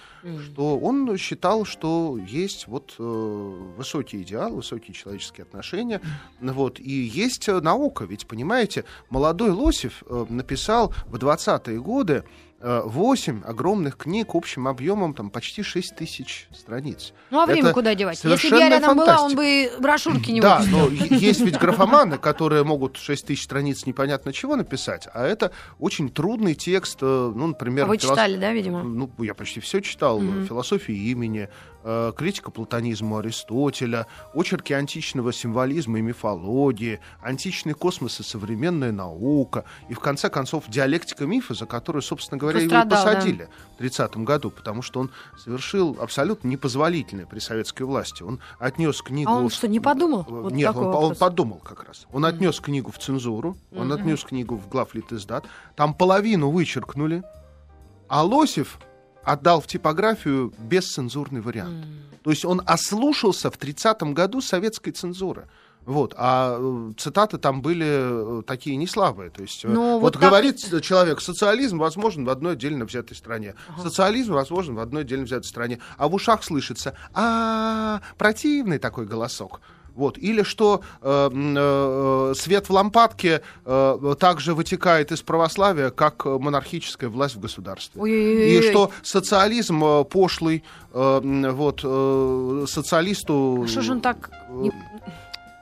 что 0.46 0.78
он 0.78 1.18
считал, 1.18 1.66
что 1.66 2.18
есть 2.18 2.68
вот 2.68 2.96
э, 3.00 3.04
высокий 3.78 4.22
идеал, 4.22 4.54
высокие 4.54 4.94
человеческие 4.94 5.44
отношения. 5.44 6.02
Вот. 6.40 6.80
И 6.80 6.92
есть 6.92 7.48
э, 7.48 7.60
наука. 7.60 8.06
Ведь, 8.06 8.28
понимаете, 8.28 8.86
молодой 9.10 9.52
Лосев 9.52 10.04
э, 10.08 10.26
написал 10.30 10.94
в 11.08 11.16
20-е 11.16 11.80
годы 11.82 12.24
8 12.64 13.42
огромных 13.46 13.98
книг 13.98 14.30
общим 14.34 14.68
объемом 14.68 15.14
там 15.14 15.30
почти 15.30 15.64
6 15.64 15.96
тысяч 15.96 16.48
страниц. 16.54 17.14
Ну 17.30 17.40
а 17.42 17.46
время 17.46 17.66
Это 17.66 17.74
куда 17.74 17.94
девать? 17.94 18.24
Если 18.24 18.50
бы 18.50 18.58
я 18.58 18.70
рядом 18.70 18.98
была, 18.98 19.22
он 19.22 19.36
бы 19.36 19.72
брошюрки 19.80 20.32
не 20.32 20.40
Да, 20.40 20.64
но 20.70 20.88
есть 20.88 21.42
ведь 21.42 21.58
графоманы, 21.60 22.18
которые 22.18 22.64
могут 22.64 22.98
6 22.98 23.28
тысяч 23.28 23.44
страниц 23.44 23.86
непонятно 23.86 24.32
чего 24.32 24.56
написать, 24.56 25.08
а 25.14 25.26
это 25.26 25.52
очень 25.80 26.10
трудный 26.10 26.56
текст, 26.56 27.00
э, 27.02 27.32
ну, 27.36 27.48
например... 27.48 27.86
А 27.86 27.88
вы 27.88 27.98
филос- 27.98 28.12
читали, 28.12 28.38
да, 28.38 28.54
видимо? 28.54 28.84
Ну, 28.84 29.12
я 29.20 29.34
почти 29.34 29.60
все 29.60 29.82
читал. 29.82 30.22
Философию 30.48 30.98
имени, 30.98 31.50
э, 31.84 32.12
критика 32.16 32.52
платонизма 32.52 33.20
Аристотеля, 33.20 34.08
очерки 34.34 34.74
античного 34.74 35.34
символизма 35.34 36.00
и 36.00 36.02
мифологии, 36.02 37.00
античный 37.22 37.74
космос 37.74 38.20
и 38.20 38.24
современная 38.24 38.92
наука, 38.92 39.66
и, 39.90 39.94
в 39.94 40.00
конце 40.00 40.30
концов, 40.30 40.66
диалектика 40.68 41.26
мифа, 41.26 41.54
за 41.54 41.66
которую, 41.66 42.02
собственно 42.02 42.40
говоря, 42.40 42.60
его 42.60 42.68
и 42.68 42.70
Пострадал, 42.70 43.06
да. 43.06 43.14
посадили 43.14 43.50
в 43.76 43.78
30 43.78 44.18
году, 44.18 44.52
потому 44.52 44.82
что 44.82 45.00
он 45.00 45.12
совершил 45.38 45.98
абсолютно 46.00 46.48
непозволительное 46.48 47.26
при 47.26 47.40
советской 47.40 47.84
власти. 47.84 48.24
Он 48.24 48.40
отнес 48.60 49.02
книгу... 49.02 49.30
А 49.30 49.36
он 49.36 49.50
что, 49.50 49.68
не 49.68 49.80
подумал? 49.80 50.22
Э, 50.22 50.32
Вот 50.32 50.54
Нет, 50.54 50.76
он, 50.76 50.86
он 50.86 51.16
подумал 51.16 51.60
как 51.60 51.84
раз. 51.84 52.08
Он 52.12 52.26
отнес 52.26 52.60
книгу 52.60 52.92
в 52.92 52.98
цензуру, 52.98 53.58
он 53.76 53.92
отнес 53.92 54.24
книгу 54.24 54.56
в 54.56 54.68
главлит 54.70 55.12
издат. 55.12 55.46
Там 55.76 55.94
половину 55.94 56.50
вычеркнули, 56.50 57.24
а 58.08 58.24
Лосев 58.24 58.80
отдал 59.24 59.62
в 59.62 59.68
типографию 59.68 60.54
бесцензурный 60.60 61.42
вариант. 61.42 61.86
То 62.24 62.30
есть 62.30 62.46
он 62.46 62.62
ослушался 62.66 63.52
в 63.52 63.58
30-м 63.58 64.14
году 64.14 64.42
советской 64.42 64.92
цензуры. 64.92 65.48
Вот, 65.86 66.14
а 66.18 66.58
э, 66.58 66.94
цитаты 66.98 67.38
там 67.38 67.62
были 67.62 68.40
э, 68.40 68.42
такие 68.48 68.78
не 68.78 68.88
слабые. 68.88 69.30
То 69.30 69.42
есть, 69.42 69.66
э, 69.66 69.68
Но 69.68 70.00
вот, 70.00 70.02
вот 70.02 70.14
так 70.14 70.22
говорит 70.22 70.82
человек, 70.82 71.20
социализм 71.20 71.78
возможен 71.78 72.24
в 72.24 72.30
одной 72.30 72.54
отдельно 72.54 72.86
взятой 72.86 73.18
стране. 73.18 73.56
Социализм 73.82 74.34
возможен 74.34 74.76
в 74.76 74.80
одной 74.80 75.02
отдельно 75.02 75.26
взятой 75.26 75.48
стране. 75.48 75.80
А 75.98 76.08
в 76.08 76.14
ушах 76.14 76.44
слышится, 76.46 76.96
а 77.14 78.02
противный 78.18 78.80
такой 78.80 79.06
голосок. 79.06 79.60
Вот. 79.96 80.18
Или 80.18 80.44
что 80.44 80.82
э, 81.02 81.30
м, 81.32 81.56
э, 81.58 82.34
свет 82.36 82.68
в 82.70 82.74
лампадке 82.74 83.42
э, 83.66 84.16
также 84.20 84.54
вытекает 84.54 85.12
из 85.12 85.22
православия, 85.22 85.90
как 85.92 86.26
э, 86.26 86.30
монархическая 86.40 87.10
власть 87.10 87.36
в 87.36 87.40
государстве. 87.40 88.02
Ой-ой-ой. 88.02 88.52
И 88.58 88.62
что 88.70 88.92
социализм 89.04 89.84
э, 89.84 90.04
пошлый, 90.06 90.64
э, 90.94 91.50
вот, 91.54 91.82
э, 91.84 92.66
социалисту... 92.68 93.64
А 93.64 93.68
Что 93.68 93.82
же 93.82 93.92
он 93.92 94.02
так 94.02 94.30
не- 94.50 94.72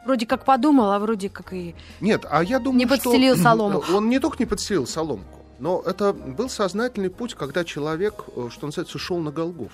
вроде 0.06 0.26
как 0.26 0.46
подумал, 0.46 0.92
а 0.92 1.00
вроде 1.00 1.30
как 1.30 1.54
и... 1.54 1.76
Нет, 2.00 2.26
а 2.30 2.44
я 2.44 2.60
думаю, 2.60 2.80
Не 2.80 2.86
подстелил 2.88 3.36
что 3.36 3.44
солому. 3.50 3.84
он 3.94 4.10
не 4.10 4.20
только 4.20 4.38
не 4.40 4.46
подстелил 4.46 4.88
соломку, 4.88 5.41
но 5.62 5.82
это 5.86 6.12
был 6.12 6.50
сознательный 6.50 7.12
путь, 7.12 7.36
когда 7.36 7.64
человек, 7.64 8.26
э, 8.36 8.50
что 8.52 8.66
называется, 8.66 8.98
шел 8.98 9.20
на 9.20 9.32
Голгоф. 9.32 9.72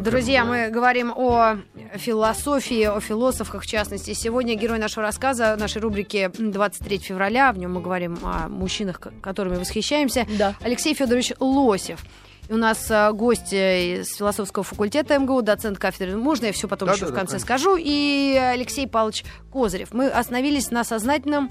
Друзья, 0.00 0.44
мы 0.44 0.70
говорим 0.70 1.12
о 1.14 1.58
философии, 1.96 2.84
о 2.84 2.98
философах, 3.00 3.62
в 3.62 3.66
частности. 3.66 4.14
Сегодня 4.14 4.56
герой 4.56 4.78
нашего 4.78 5.02
рассказа, 5.02 5.54
нашей 5.56 5.82
рубрики 5.82 6.30
«23 6.34 6.98
февраля». 6.98 7.52
В 7.52 7.58
нем 7.58 7.74
мы 7.74 7.82
говорим 7.82 8.18
о 8.22 8.48
мужчинах, 8.48 8.98
ко- 8.98 9.12
которыми 9.20 9.56
восхищаемся. 9.56 10.26
Да. 10.38 10.54
Алексей 10.62 10.94
Федорович 10.94 11.34
Лосев. 11.40 12.00
И 12.48 12.52
у 12.52 12.56
нас 12.56 12.86
а, 12.90 13.12
гость 13.12 13.52
э, 13.52 14.00
из 14.00 14.16
философского 14.16 14.64
факультета 14.64 15.18
МГУ, 15.18 15.42
доцент 15.42 15.78
кафедры. 15.78 16.16
Можно 16.16 16.46
я 16.46 16.52
все 16.52 16.68
потом 16.68 16.86
Да, 16.88 16.94
еще 16.94 17.04
да, 17.06 17.10
в 17.10 17.10
да, 17.14 17.18
конце 17.18 17.32
конечно. 17.32 17.46
скажу? 17.46 17.76
И 17.78 18.34
Алексей 18.40 18.86
Павлович 18.88 19.24
Козырев. 19.52 19.92
Мы 19.92 20.08
остановились 20.08 20.70
на 20.70 20.84
сознательном 20.84 21.50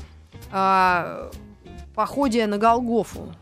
а, 0.51 1.29
походе 1.95 2.45
на 2.47 2.57
Голгофу. 2.57 3.33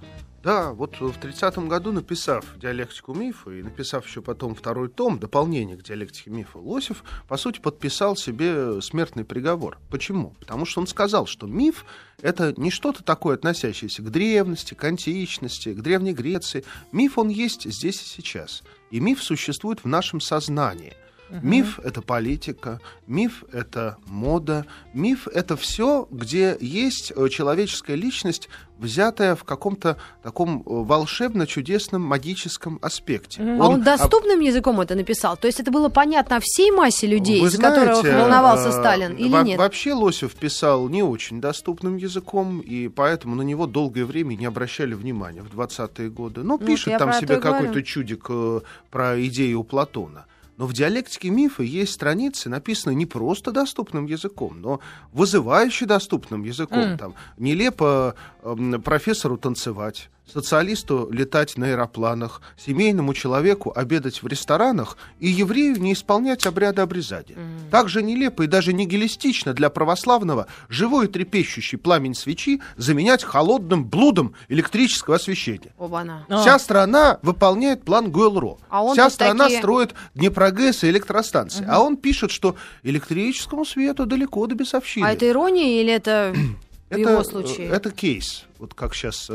Да, 0.43 0.73
вот 0.73 0.99
в 0.99 1.17
30-м 1.17 1.69
году, 1.69 1.93
написав 1.93 2.43
«Диалектику 2.57 3.13
мифа» 3.13 3.49
и 3.51 3.63
написав 3.63 4.05
еще 4.05 4.21
потом 4.21 4.55
второй 4.55 4.89
том, 4.89 5.17
дополнение 5.17 5.77
к 5.77 5.83
«Диалектике 5.83 6.31
мифа», 6.31 6.57
Лосев, 6.57 7.05
по 7.29 7.37
сути, 7.37 7.61
подписал 7.61 8.17
себе 8.17 8.81
смертный 8.81 9.23
приговор. 9.23 9.77
Почему? 9.89 10.31
Потому 10.41 10.65
что 10.65 10.81
он 10.81 10.87
сказал, 10.87 11.27
что 11.27 11.47
миф— 11.47 11.85
это 12.21 12.53
не 12.57 12.71
что-то 12.71 13.05
такое, 13.05 13.35
относящееся 13.35 14.01
к 14.01 14.11
древности, 14.11 14.73
к 14.73 14.83
античности, 14.83 15.73
к 15.73 15.81
Древней 15.81 16.13
Греции. 16.13 16.65
Миф, 16.91 17.17
он 17.17 17.29
есть 17.29 17.63
здесь 17.63 18.01
и 18.01 18.05
сейчас. 18.05 18.63
И 18.91 18.99
миф 18.99 19.23
существует 19.23 19.85
в 19.85 19.87
нашем 19.87 20.19
сознании. 20.19 20.93
Миф— 21.29 21.79
это 21.83 22.01
политика, 22.01 22.79
миф— 23.07 23.43
это 23.51 23.97
мода, 24.05 24.65
миф— 24.93 25.27
это 25.33 25.55
все, 25.57 26.07
где 26.11 26.55
есть 26.59 27.11
э, 27.15 27.29
человеческая 27.29 27.95
личность, 27.95 28.49
взятая 28.77 29.35
в 29.35 29.43
каком-то 29.43 29.97
таком 30.21 30.59
э, 30.59 30.63
волшебно-чудесном 30.65 32.01
магическом 32.01 32.77
аспекте. 32.81 33.41
а 33.41 33.67
он 33.69 33.81
доступным 33.81 34.41
языком 34.41 34.79
это 34.81 34.95
написал? 34.95 35.37
То 35.37 35.47
есть 35.47 35.59
это 35.59 35.71
было 35.71 35.89
понятно 35.89 36.39
всей 36.41 36.71
массе 36.71 37.07
людей, 37.07 37.41
Вы 37.41 37.49
которых 37.51 37.95
знаете, 37.97 38.17
волновался 38.17 38.69
э, 38.69 38.71
Сталин, 38.71 39.15
или 39.15 39.29
во- 39.29 39.43
нет? 39.43 39.57
Вообще 39.57 39.93
Лосев 39.93 40.35
писал 40.35 40.89
не 40.89 41.01
очень 41.03 41.41
доступным 41.41 41.97
языком, 41.97 42.59
и 42.59 42.89
поэтому 42.89 43.35
на 43.35 43.41
него 43.41 43.65
долгое 43.65 44.05
время 44.05 44.35
не 44.35 44.45
обращали 44.45 44.93
внимания 44.93 45.41
в 45.41 45.57
20-е 45.57 46.09
годы. 46.09 46.43
Ну, 46.43 46.57
пишет 46.57 46.97
там 46.97 47.13
себе 47.13 47.37
какой-то 47.39 47.81
чудик 47.81 48.25
э, 48.29 48.61
про 48.91 49.25
идею 49.25 49.63
Платона. 49.63 50.25
Но 50.57 50.67
в 50.67 50.73
диалектике 50.73 51.29
мифа 51.29 51.63
есть 51.63 51.93
страницы, 51.93 52.49
написанные 52.49 52.95
не 52.95 53.05
просто 53.05 53.51
доступным 53.51 54.05
языком, 54.05 54.61
но 54.61 54.79
вызывающе 55.11 55.85
доступным 55.85 56.43
языком. 56.43 56.79
М. 56.79 56.97
Там 56.97 57.15
нелепо 57.37 58.15
эм, 58.43 58.81
профессору 58.81 59.37
танцевать, 59.37 60.09
социалисту 60.31 61.09
летать 61.11 61.57
на 61.57 61.67
аэропланах, 61.67 62.41
семейному 62.57 63.13
человеку 63.13 63.71
обедать 63.75 64.23
в 64.23 64.27
ресторанах 64.27 64.97
и 65.19 65.27
еврею 65.27 65.79
не 65.79 65.93
исполнять 65.93 66.45
обряды 66.45 66.81
обрезания. 66.81 67.35
Также 67.69 68.01
нелепо 68.01 68.43
и 68.43 68.47
даже 68.47 68.73
нигилистично 68.73 69.53
для 69.53 69.69
православного 69.69 70.47
живой 70.69 71.05
и 71.05 71.09
трепещущий 71.09 71.77
пламень 71.77 72.15
свечи 72.15 72.61
заменять 72.77 73.23
холодным 73.23 73.85
блудом 73.85 74.33
электрического 74.49 75.17
освещения. 75.17 75.71
Оба-на. 75.77 76.25
А. 76.29 76.41
Вся 76.41 76.57
страна 76.59 77.19
выполняет 77.21 77.83
план 77.83 78.11
Гойл-Ро. 78.11 78.57
А 78.69 78.93
Вся 78.93 79.09
страна 79.09 79.45
такие- 79.45 79.59
строит 79.59 79.93
Днепрогэс 80.15 80.83
и 80.83 80.89
электростанции. 80.89 81.65
А 81.69 81.81
он 81.81 81.97
пишет, 81.97 82.31
что 82.31 82.55
электрическому 82.83 83.65
свету 83.65 84.05
далеко 84.05 84.47
до 84.47 84.55
бесовщины. 84.55 85.05
А 85.05 85.13
это 85.13 85.27
ирония 85.27 85.81
или 85.81 85.91
это 85.91 86.33
в 86.89 86.97
его 86.97 87.21
э, 87.21 87.23
случае? 87.23 87.67
Это 87.69 87.91
кейс. 87.91 88.45
Вот 88.59 88.73
как 88.73 88.93
сейчас 88.93 89.25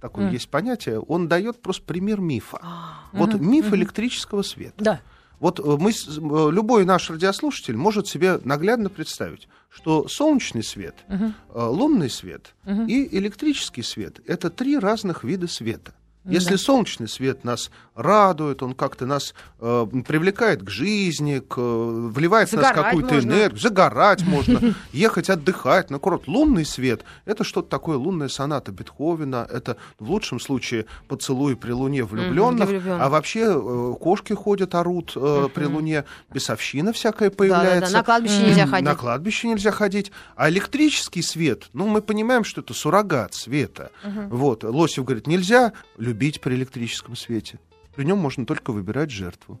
такое 0.00 0.30
есть 0.30 0.48
понятие. 0.48 1.00
Он 1.00 1.28
дает 1.28 1.62
просто 1.62 1.82
пример 1.82 2.20
мифа. 2.20 2.58
А, 2.62 3.08
Вот 3.12 3.34
миф 3.34 3.72
электрического 3.72 4.42
света. 4.42 4.74
Да. 4.76 5.00
Вот 5.40 5.60
э, 5.60 5.62
мы, 5.62 5.90
э, 5.90 6.50
любой 6.52 6.84
наш 6.84 7.10
радиослушатель 7.10 7.76
может 7.76 8.06
себе 8.06 8.38
наглядно 8.44 8.88
представить, 8.88 9.48
что 9.68 10.08
солнечный 10.08 10.62
свет, 10.62 10.94
э, 11.08 11.30
лунный 11.52 12.10
свет 12.10 12.54
и 12.66 13.08
электрический 13.16 13.82
свет— 13.82 14.20
это 14.26 14.50
три 14.50 14.78
разных 14.78 15.24
вида 15.24 15.48
света. 15.48 15.92
Если 16.24 16.56
солнечный 16.56 17.08
свет 17.08 17.44
нас 17.44 17.70
радует, 17.94 18.62
он 18.62 18.74
как-то 18.74 19.04
нас 19.04 19.34
э, 19.60 19.86
привлекает 20.06 20.62
к 20.62 20.70
жизни, 20.70 21.38
к, 21.38 21.54
э, 21.58 22.10
вливает 22.14 22.48
в 22.48 22.52
нас 22.54 22.68
Загорать 22.68 22.84
какую-то 22.86 23.14
можно. 23.14 23.28
энергию, 23.28 23.60
загорать 23.60 24.22
можно, 24.26 24.74
ехать 24.92 25.28
отдыхать 25.28 25.90
на 25.90 25.98
курорт. 25.98 26.26
Лунный 26.26 26.64
свет— 26.64 27.04
это 27.26 27.44
что-то 27.44 27.68
такое 27.68 27.98
лунная 27.98 28.28
соната 28.28 28.72
Бетховена, 28.72 29.46
это 29.50 29.76
в 29.98 30.10
лучшем 30.10 30.40
случае 30.40 30.86
поцелуй 31.08 31.56
при 31.56 31.72
луне 31.72 32.04
влюбленных, 32.04 32.70
а 32.86 33.08
вообще 33.10 33.44
э, 33.46 33.94
кошки 34.00 34.32
ходят, 34.32 34.74
орут 34.74 35.12
э, 35.14 35.48
при 35.54 35.64
луне, 35.64 36.04
бесовщина 36.32 36.92
всякая 36.92 37.30
Да-да-да, 37.30 37.60
появляется. 37.60 37.92
на 37.92 38.02
кладбище 38.02 38.42
нельзя 38.46 38.66
ходить. 38.66 38.86
На 38.86 38.94
кладбище 38.94 39.48
нельзя 39.48 39.72
ходить. 39.72 40.10
А 40.36 40.48
электрический 40.48 41.22
свет, 41.22 41.64
ну, 41.74 41.86
мы 41.86 42.00
понимаем, 42.00 42.44
что 42.44 42.62
это 42.62 42.72
суррогат 42.72 43.34
света. 43.34 43.90
Вот. 44.30 44.64
Лосев 44.64 45.04
говорит, 45.04 45.26
нельзя 45.26 45.72
любить 45.98 46.13
при 46.40 46.54
электрическом 46.54 47.16
свете. 47.16 47.58
При 47.94 48.04
нем 48.04 48.18
можно 48.18 48.46
только 48.46 48.72
выбирать 48.72 49.10
жертву. 49.10 49.60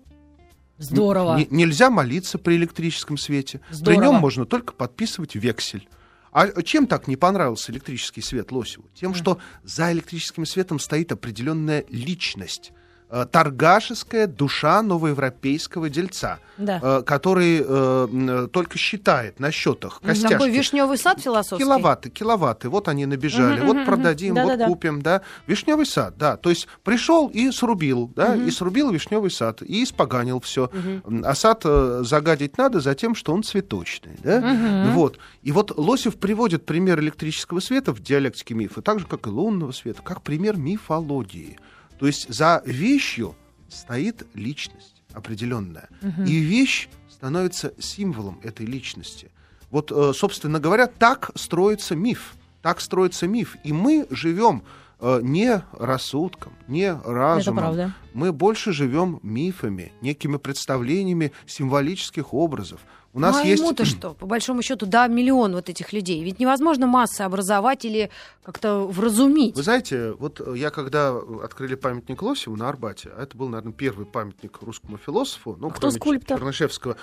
Здорово. 0.78 1.38
Н- 1.38 1.46
нельзя 1.50 1.90
молиться 1.90 2.38
при 2.38 2.56
электрическом 2.56 3.16
свете. 3.16 3.60
Здорово. 3.70 4.00
При 4.00 4.06
нем 4.06 4.14
можно 4.16 4.44
только 4.44 4.72
подписывать 4.72 5.34
вексель. 5.34 5.88
А 6.32 6.62
чем 6.62 6.88
так 6.88 7.06
не 7.06 7.16
понравился 7.16 7.70
электрический 7.70 8.20
свет 8.20 8.50
Лосеву? 8.50 8.90
Тем, 8.92 9.14
что 9.14 9.38
за 9.62 9.92
электрическим 9.92 10.44
светом 10.46 10.80
стоит 10.80 11.12
определенная 11.12 11.84
личность. 11.88 12.72
Э, 13.14 13.26
торгашеская 13.30 14.26
душа 14.26 14.82
новоевропейского 14.82 15.88
дельца, 15.88 16.38
Да. 16.58 16.80
э, 16.82 17.02
который 17.02 17.60
э, 17.64 18.08
м, 18.10 18.48
только 18.48 18.76
считает 18.78 19.38
на 19.40 19.50
счетах 19.52 20.00
костяшки. 20.00 20.32
Такой 20.34 20.50
вишневый 20.50 20.98
сад 20.98 21.20
философский. 21.20 21.64
Киловатты, 21.64 22.10
киловатты. 22.10 22.68
Вот 22.68 22.88
они 22.88 23.06
набежали, 23.06 23.58
Мгм, 23.58 23.66
вот 23.66 23.76
мгм, 23.76 23.86
продадим, 23.86 24.34
мгм. 24.34 24.42
вот 24.42 24.48
Да-да-да. 24.50 24.68
купим, 24.70 25.02
да. 25.02 25.20
Вишневый 25.46 25.86
сад, 25.86 26.14
да. 26.18 26.36
То 26.36 26.50
есть 26.50 26.66
пришел 26.82 27.28
и 27.28 27.50
срубил, 27.52 28.10
да, 28.16 28.34
и 28.34 28.50
срубил 28.50 28.90
вишневый 28.90 29.30
сад, 29.30 29.62
и 29.62 29.84
испоганил 29.84 30.40
все. 30.40 30.68
А 31.24 31.34
сад 31.34 31.62
э, 31.64 32.02
загадить 32.04 32.58
надо 32.58 32.80
за 32.80 32.94
тем, 32.96 33.14
что 33.14 33.32
он 33.32 33.42
цветочный, 33.44 34.16
да. 34.22 34.90
Вот. 34.92 35.18
И 35.42 35.52
вот 35.52 35.72
Лосев 35.76 36.16
приводит 36.16 36.66
пример 36.66 36.98
электрического 37.00 37.60
света 37.60 37.92
в 37.92 38.00
диалектике 38.00 38.54
мифа, 38.54 38.82
так 38.82 38.98
же, 38.98 39.06
как 39.06 39.26
и 39.26 39.30
лунного 39.30 39.72
света, 39.72 40.02
как 40.02 40.22
пример 40.22 40.56
мифологии. 40.56 41.58
То 42.04 42.08
есть 42.08 42.28
за 42.28 42.60
вещью 42.66 43.34
стоит 43.70 44.26
личность 44.34 45.02
определенная. 45.14 45.88
И 46.26 46.36
вещь 46.36 46.90
становится 47.08 47.72
символом 47.78 48.40
этой 48.42 48.66
личности. 48.66 49.30
Вот, 49.70 49.90
э, 49.90 50.12
собственно 50.14 50.60
говоря, 50.60 50.86
так 50.86 51.30
строится 51.34 51.96
миф. 51.96 52.34
Так 52.60 52.82
строится 52.82 53.26
миф. 53.26 53.56
И 53.64 53.72
мы 53.72 54.06
живем 54.10 54.64
не 55.00 55.62
рассудком, 55.72 56.52
не 56.68 56.92
разумом. 56.92 57.64
правда. 57.64 57.94
Мы 58.12 58.32
больше 58.32 58.72
живем 58.72 59.20
мифами, 59.22 59.92
некими 60.00 60.36
представлениями 60.36 61.32
символических 61.46 62.32
образов. 62.32 62.80
У 63.14 63.20
нас 63.20 63.36
ну, 63.36 63.42
а 63.42 63.46
есть... 63.46 63.62
ему-то 63.62 63.84
что? 63.84 64.14
По 64.20 64.26
большому 64.26 64.60
счету, 64.60 64.86
да, 64.86 65.06
миллион 65.06 65.54
вот 65.54 65.70
этих 65.70 65.92
людей. 65.92 66.22
Ведь 66.24 66.40
невозможно 66.40 66.88
массы 66.88 67.20
образовать 67.20 67.84
или 67.84 68.10
как-то 68.42 68.80
вразумить. 68.88 69.54
Вы 69.54 69.62
знаете, 69.62 70.12
вот 70.12 70.40
э, 70.44 70.54
я 70.56 70.70
когда 70.70 71.16
открыли 71.42 71.76
памятник 71.76 72.20
Лосеву 72.22 72.56
на 72.56 72.68
Арбате, 72.68 73.10
а 73.16 73.22
это 73.22 73.36
был, 73.36 73.48
наверное, 73.48 73.72
первый 73.72 74.04
памятник 74.04 74.60
русскому 74.62 74.98
философу, 74.98 75.56
ну, 75.60 75.70
Кто 75.70 75.82
кроме 75.82 75.94
скульптор? 75.94 76.38
Чернышевского, 76.38 76.96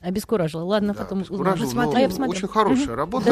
Обескуражила. 0.00 0.62
Ладно, 0.62 0.94
да, 0.94 1.02
потом 1.02 1.18
обескуражил, 1.18 1.66
узнаю. 1.68 1.90
но 1.90 1.96
А 1.96 2.00
я 2.00 2.08
посмотрю. 2.08 2.30
очень 2.32 2.48
хорошая 2.48 2.96
работа. 2.96 3.30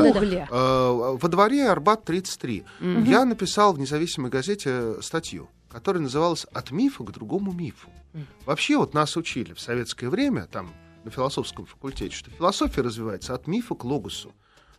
Э, 0.50 1.16
Во 1.16 1.28
дворе 1.28 1.68
Арбат 1.68 2.04
33. 2.04 2.64
Я 3.06 3.24
написал 3.24 3.72
в 3.72 3.78
независимой 3.78 4.30
газете 4.30 5.00
статью, 5.00 5.48
которая 5.70 6.02
называлась 6.02 6.44
«От 6.52 6.70
мифа 6.70 7.04
к 7.04 7.10
другому 7.12 7.52
мифу». 7.52 7.90
Вообще 8.46 8.76
вот 8.76 8.94
нас 8.94 9.16
учили 9.16 9.52
в 9.54 9.60
советское 9.60 10.08
время, 10.08 10.46
там, 10.50 10.70
на 11.04 11.10
философском 11.10 11.64
факультете, 11.66 12.14
что 12.14 12.30
философия 12.30 12.82
развивается 12.82 13.34
от 13.34 13.46
мифа 13.46 13.74
к 13.74 13.84
логосу. 13.84 14.32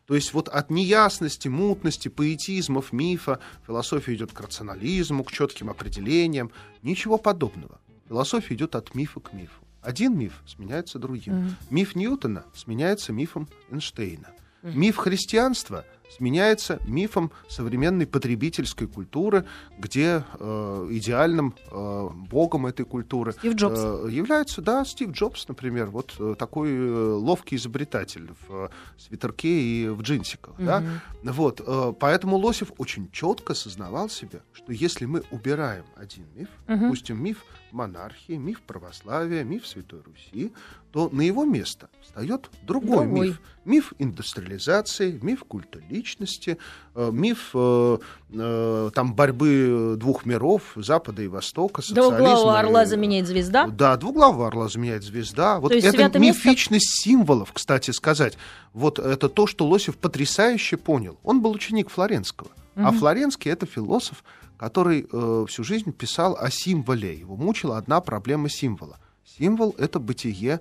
То 0.06 0.16
есть 0.16 0.34
вот 0.34 0.50
от 0.50 0.72
неясности, 0.72 1.48
мутности, 1.48 2.08
поэтизмов, 2.08 2.92
мифа 2.92 3.40
философия 3.68 4.16
идет 4.16 4.34
к 4.34 4.42
рационализму, 4.42 5.24
к 5.24 5.32
четким 5.32 5.70
определениям. 5.70 6.52
Ничего 6.82 7.18
подобного. 7.20 7.80
Философия 8.08 8.56
идет 8.56 8.76
от 8.76 8.96
мифа 8.96 9.20
к 9.20 9.34
мифу. 9.34 9.62
Один 9.82 10.18
миф 10.18 10.42
сменяется 10.46 11.00
другим. 11.00 11.56
Миф 11.70 11.96
Ньютона 11.96 12.44
сменяется 12.54 13.14
мифом 13.14 13.48
Эйнштейна. 13.72 14.28
Миф 14.62 14.98
христианства 14.98 15.86
сменяется 16.10 16.80
мифом 16.88 17.32
современной 17.48 18.08
потребительской 18.08 18.88
культуры, 18.88 19.46
где 19.78 20.24
э, 20.40 20.88
идеальным 20.92 21.54
э, 21.72 22.10
богом 22.30 22.66
этой 22.66 22.84
культуры 22.84 23.34
Стив 23.34 23.54
Джобс. 23.54 23.80
э, 23.80 24.08
является, 24.10 24.62
да, 24.62 24.84
Стив 24.86 25.12
Джобс, 25.12 25.48
например, 25.48 25.92
вот 25.92 26.16
э, 26.20 26.36
такой 26.38 26.72
э, 26.72 27.12
ловкий 27.14 27.58
изобретатель 27.58 28.32
в 28.48 28.54
э, 28.66 28.70
свитерке 28.98 29.62
и 29.62 29.88
в 29.88 30.02
джинсиках, 30.02 30.56
да. 30.58 30.84
Вот, 31.24 31.62
э, 31.66 31.94
поэтому 32.00 32.38
Лосев 32.38 32.72
очень 32.80 33.10
четко 33.12 33.54
сознавал 33.54 34.10
себе, 34.10 34.42
что 34.52 34.74
если 34.74 35.06
мы 35.06 35.22
убираем 35.30 35.86
один 35.96 36.26
миф, 36.36 36.50
допустим, 36.68 37.24
миф 37.24 37.46
монархии, 37.72 38.34
миф 38.34 38.62
православия, 38.62 39.44
миф 39.44 39.66
Святой 39.68 40.02
Руси, 40.02 40.52
то 40.92 41.10
на 41.12 41.22
его 41.22 41.46
место 41.46 41.90
встает 42.02 42.50
другой, 42.64 43.06
Другой. 43.06 43.28
миф. 43.30 43.42
Миф 43.66 43.94
индустриализации, 44.00 45.20
миф 45.22 45.44
культа 45.48 45.80
личности, 45.90 46.58
э, 46.96 47.10
миф 47.12 47.52
э, 47.54 47.98
э, 48.32 48.92
там 48.94 49.14
борьбы 49.14 49.96
двух 49.98 50.26
миров, 50.26 50.64
Запада 50.76 51.22
и 51.22 51.28
Востока, 51.28 51.82
социализма. 51.82 52.18
Двуглавого 52.18 52.60
орла 52.60 52.86
заменяет 52.86 53.28
звезда. 53.28 53.68
Да, 53.68 53.96
двуглавого 53.98 54.48
орла 54.48 54.68
заменяет 54.70 55.04
звезда. 55.04 55.60
Вот 55.60 55.72
это 55.72 55.82
святое 55.92 56.20
место- 56.20 56.20
мифичность 56.20 57.04
символов, 57.04 57.52
кстати 57.54 57.92
сказать. 57.92 58.38
Вот 58.74 58.98
это 58.98 59.30
то, 59.30 59.46
что 59.46 59.68
Лосев 59.68 59.98
потрясающе 59.98 60.78
понял. 60.78 61.20
Он 61.24 61.42
был 61.42 61.52
ученик 61.52 61.90
Флоренского. 61.90 62.50
А 62.76 62.92
Флоренский 62.94 63.52
это 63.52 63.66
философ, 63.66 64.24
который 64.60 65.08
э, 65.12 65.46
всю 65.48 65.64
жизнь 65.64 65.92
писал 65.94 66.36
о 66.40 66.52
символе. 66.52 67.14
Его 67.18 67.38
мучила 67.38 67.78
одна 67.78 68.02
проблема 68.02 68.50
символа. 68.50 69.00
Символ 69.26 69.74
это 69.78 70.00
бытие, 70.00 70.60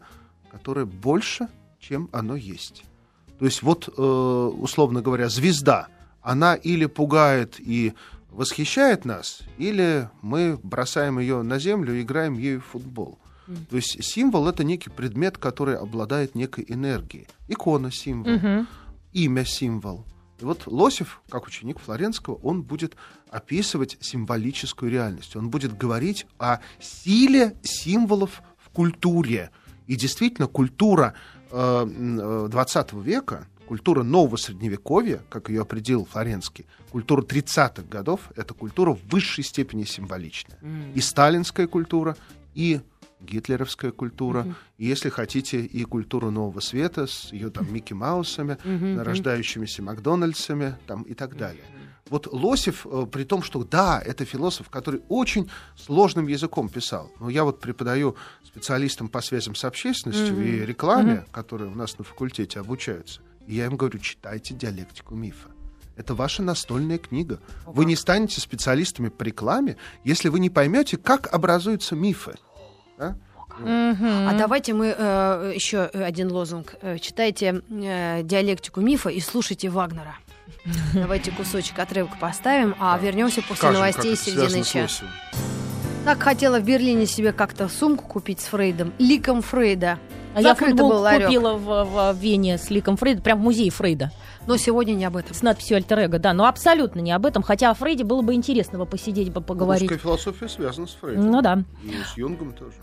которое 0.50 0.86
больше, 0.86 1.48
чем 1.80 2.08
оно 2.12 2.36
есть. 2.36 2.84
То 3.40 3.44
есть 3.44 3.62
вот, 3.62 3.88
э, 3.88 4.00
условно 4.00 5.02
говоря, 5.02 5.28
звезда, 5.28 5.88
она 6.22 6.54
или 6.54 6.86
пугает 6.86 7.56
и 7.58 7.92
восхищает 8.30 9.04
нас, 9.04 9.40
или 9.58 10.08
мы 10.22 10.58
бросаем 10.62 11.18
ее 11.18 11.42
на 11.42 11.58
землю 11.58 11.94
и 11.94 12.02
играем 12.02 12.38
ею 12.38 12.60
в 12.60 12.66
футбол. 12.66 13.18
То 13.70 13.76
есть 13.76 14.04
символ 14.04 14.46
это 14.46 14.62
некий 14.62 14.90
предмет, 14.90 15.38
который 15.38 15.74
обладает 15.76 16.34
некой 16.34 16.66
энергией. 16.68 17.26
Икона 17.48 17.90
символ, 17.90 18.32
Мгм. 18.34 18.68
имя 19.14 19.44
символ. 19.46 20.04
И 20.40 20.44
вот 20.44 20.66
Лосев, 20.66 21.20
как 21.28 21.46
ученик 21.46 21.80
Флоренского, 21.80 22.34
он 22.36 22.62
будет 22.62 22.96
описывать 23.30 23.98
символическую 24.00 24.90
реальность. 24.90 25.34
Он 25.36 25.50
будет 25.50 25.76
говорить 25.76 26.26
о 26.38 26.58
силе 26.80 27.56
символов 27.62 28.42
в 28.56 28.70
культуре. 28.70 29.50
И 29.86 29.96
действительно, 29.96 30.46
культура 30.46 31.14
э, 31.50 31.56
м, 31.56 32.20
э, 32.20 32.48
20 32.50 32.92
века, 33.02 33.48
культура 33.66 34.02
нового 34.02 34.36
средневековья, 34.36 35.20
как 35.28 35.50
ее 35.50 35.62
определил 35.62 36.06
Флоренский, 36.10 36.66
культура 36.90 37.22
30-х 37.22 37.82
годов, 37.82 38.20
это 38.36 38.54
культура 38.54 38.94
в 38.94 39.00
высшей 39.10 39.44
степени 39.44 39.84
символичная. 39.84 40.58
И 40.94 41.00
сталинская 41.00 41.66
культура, 41.66 42.16
и 42.54 42.80
гитлеровская 43.20 43.90
культура, 43.90 44.46
и, 44.76 44.86
если 44.86 45.08
хотите, 45.08 45.60
и 45.60 45.84
культура 45.84 46.30
нового 46.30 46.60
света 46.60 47.06
с 47.06 47.32
ее 47.32 47.50
там 47.50 47.72
Микки 47.72 47.92
Маусами, 47.92 48.58
нарождающимися 48.64 49.82
Макдональдсами 49.82 50.76
там, 50.86 51.02
и 51.02 51.14
так 51.14 51.36
далее. 51.36 51.64
Вот 52.10 52.26
Лосев, 52.32 52.86
э, 52.86 53.06
при 53.10 53.24
том, 53.24 53.42
что 53.42 53.64
да, 53.64 54.00
это 54.04 54.24
философ, 54.24 54.70
который 54.70 55.02
очень 55.08 55.50
сложным 55.76 56.26
языком 56.26 56.68
писал. 56.68 57.12
Но 57.20 57.28
я 57.28 57.44
вот 57.44 57.60
преподаю 57.60 58.16
специалистам 58.42 59.08
по 59.08 59.20
связям 59.20 59.54
с 59.54 59.64
общественностью 59.64 60.42
и 60.42 60.64
рекламе, 60.64 61.26
которые 61.32 61.70
у 61.70 61.74
нас 61.74 61.98
на 61.98 62.04
факультете 62.04 62.60
обучаются. 62.60 63.20
И 63.46 63.54
я 63.54 63.66
им 63.66 63.76
говорю, 63.76 63.98
читайте 63.98 64.54
диалектику 64.54 65.14
мифа. 65.14 65.48
Это 65.96 66.14
ваша 66.14 66.42
настольная 66.42 66.98
книга. 66.98 67.40
Вы 67.66 67.84
не 67.84 67.96
станете 67.96 68.40
специалистами 68.40 69.08
по 69.08 69.24
рекламе, 69.24 69.76
если 70.04 70.28
вы 70.28 70.38
не 70.38 70.48
поймете, 70.48 70.96
как 70.96 71.32
образуются 71.34 71.96
мифы. 71.96 72.34
Да? 72.98 73.16
А 73.60 74.34
давайте 74.38 74.72
мы 74.72 74.94
э, 74.96 75.52
еще 75.54 75.84
один 75.84 76.30
лозунг. 76.30 76.74
Э, 76.80 76.98
читайте 76.98 77.62
э, 77.68 78.22
диалектику 78.22 78.80
мифа 78.80 79.08
и 79.08 79.20
слушайте 79.20 79.68
Вагнера. 79.68 80.16
Давайте 80.94 81.30
кусочек 81.30 81.78
отрывка 81.78 82.16
поставим, 82.18 82.74
а 82.78 82.98
вернемся 82.98 83.42
после 83.42 83.56
Скажем, 83.56 83.80
новостей 83.80 84.16
середины 84.16 84.62
часа. 84.64 85.04
Так 86.04 86.22
хотела 86.22 86.58
в 86.58 86.64
Берлине 86.64 87.06
себе 87.06 87.32
как-то 87.32 87.68
сумку 87.68 88.06
купить 88.06 88.40
с 88.40 88.46
Фрейдом, 88.46 88.92
ликом 88.98 89.42
Фрейда. 89.42 89.98
А 90.34 90.40
я 90.40 90.50
Закрытый 90.50 90.72
футбол 90.72 90.90
был 90.90 91.00
ларек. 91.00 91.26
купила 91.26 91.54
в, 91.54 92.12
в 92.12 92.16
Вене 92.18 92.58
с 92.58 92.70
ликом 92.70 92.96
Фрейда, 92.96 93.22
прям 93.22 93.40
в 93.40 93.42
музее 93.42 93.70
Фрейда, 93.70 94.12
Но 94.46 94.56
сегодня 94.56 94.92
не 94.92 95.04
об 95.04 95.16
этом. 95.16 95.34
с 95.34 95.42
надписью 95.42 95.76
«Альтер 95.76 95.98
Эго», 95.98 96.18
да, 96.18 96.32
но 96.32 96.46
абсолютно 96.46 97.00
не 97.00 97.12
об 97.12 97.26
этом, 97.26 97.42
хотя 97.42 97.70
о 97.70 97.74
Фрейде 97.74 98.04
было 98.04 98.22
бы 98.22 98.34
интересно 98.34 98.78
бы 98.78 98.86
посидеть, 98.86 99.32
бы 99.32 99.40
поговорить. 99.40 99.90
Русская 99.90 100.02
философия 100.02 100.48
связана 100.48 100.86
с 100.86 100.94
Фрейдом. 100.94 101.30
Ну 101.30 101.42
да. 101.42 101.62
И 101.82 101.92
с 102.04 102.16
Юнгом 102.16 102.52
тоже. 102.52 102.76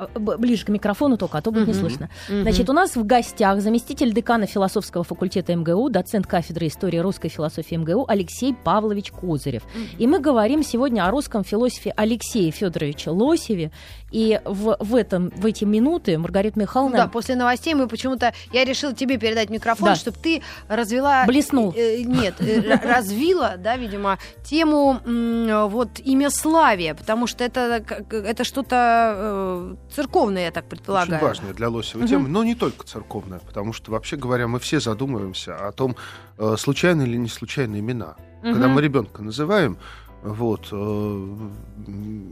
А, 0.00 0.18
Ближе 0.18 0.64
к 0.64 0.68
микрофону 0.70 1.16
только, 1.18 1.38
а 1.38 1.42
то 1.42 1.50
будет 1.50 1.68
не 1.68 1.74
слышно. 1.74 2.08
Значит, 2.28 2.70
у 2.70 2.72
нас 2.72 2.96
в 2.96 3.04
гостях 3.04 3.60
заместитель 3.60 4.12
декана 4.12 4.46
философского 4.46 5.04
факультета 5.04 5.54
МГУ, 5.54 5.90
доцент 5.90 6.26
кафедры 6.26 6.68
истории 6.68 6.98
русской 6.98 7.28
философии 7.28 7.74
МГУ 7.74 8.06
Алексей 8.08 8.54
Павлович 8.54 9.12
Козырев. 9.12 9.62
И 9.98 10.06
мы 10.06 10.18
говорим 10.20 10.62
сегодня 10.62 11.06
о 11.06 11.10
русском 11.10 11.44
философе 11.44 11.92
Алексее 11.96 12.50
Федоровиче 12.50 13.10
Лосеве. 13.10 13.70
И 14.10 14.40
в, 14.44 14.76
в, 14.80 14.96
этом, 14.96 15.30
в 15.36 15.46
эти 15.46 15.64
минуты 15.64 16.18
Маргарита 16.18 16.58
Михайловна 16.58 16.96
да, 16.96 17.06
после 17.06 17.36
новостей 17.36 17.74
мы 17.74 17.86
почему-то... 17.86 18.32
Я 18.52 18.64
решила 18.64 18.92
тебе 18.92 19.18
передать 19.18 19.50
микрофон, 19.50 19.90
Да. 19.90 19.94
чтобы 19.94 20.16
ты 20.20 20.42
развела... 20.66 21.24
Блеснул. 21.26 21.72
Э, 21.76 22.00
э, 22.00 22.02
нет, 22.02 22.34
э, 22.40 22.60
развила, 22.82 23.54
да, 23.56 23.76
видимо, 23.76 24.18
тему 24.42 24.98
вот 25.68 26.00
имя 26.00 26.30
славия, 26.30 26.94
потому 26.94 27.26
что 27.28 27.44
это, 27.44 27.82
как- 27.86 28.12
это 28.12 28.42
что-то 28.42 29.76
церковное, 29.90 30.44
я 30.44 30.50
так 30.50 30.64
предполагаю. 30.68 31.16
Очень 31.16 31.26
важная 31.26 31.52
для 31.54 31.68
Лосева 31.68 32.06
тема, 32.06 32.28
но 32.28 32.44
не 32.44 32.54
только 32.54 32.84
церковная, 32.86 33.40
потому 33.40 33.72
что, 33.72 33.92
вообще 33.92 34.16
говоря, 34.16 34.48
мы 34.48 34.58
все 34.58 34.80
задумываемся 34.80 35.56
о 35.68 35.72
том, 35.72 35.96
э, 36.38 36.56
случайны 36.58 37.02
или 37.02 37.16
не 37.16 37.28
случайные 37.28 37.80
имена. 37.80 38.16
Когда 38.42 38.66
Мгм. 38.66 38.74
мы 38.76 38.82
ребенка 38.82 39.22
называем, 39.22 39.76
Вот. 40.22 40.68
э, 40.70 41.36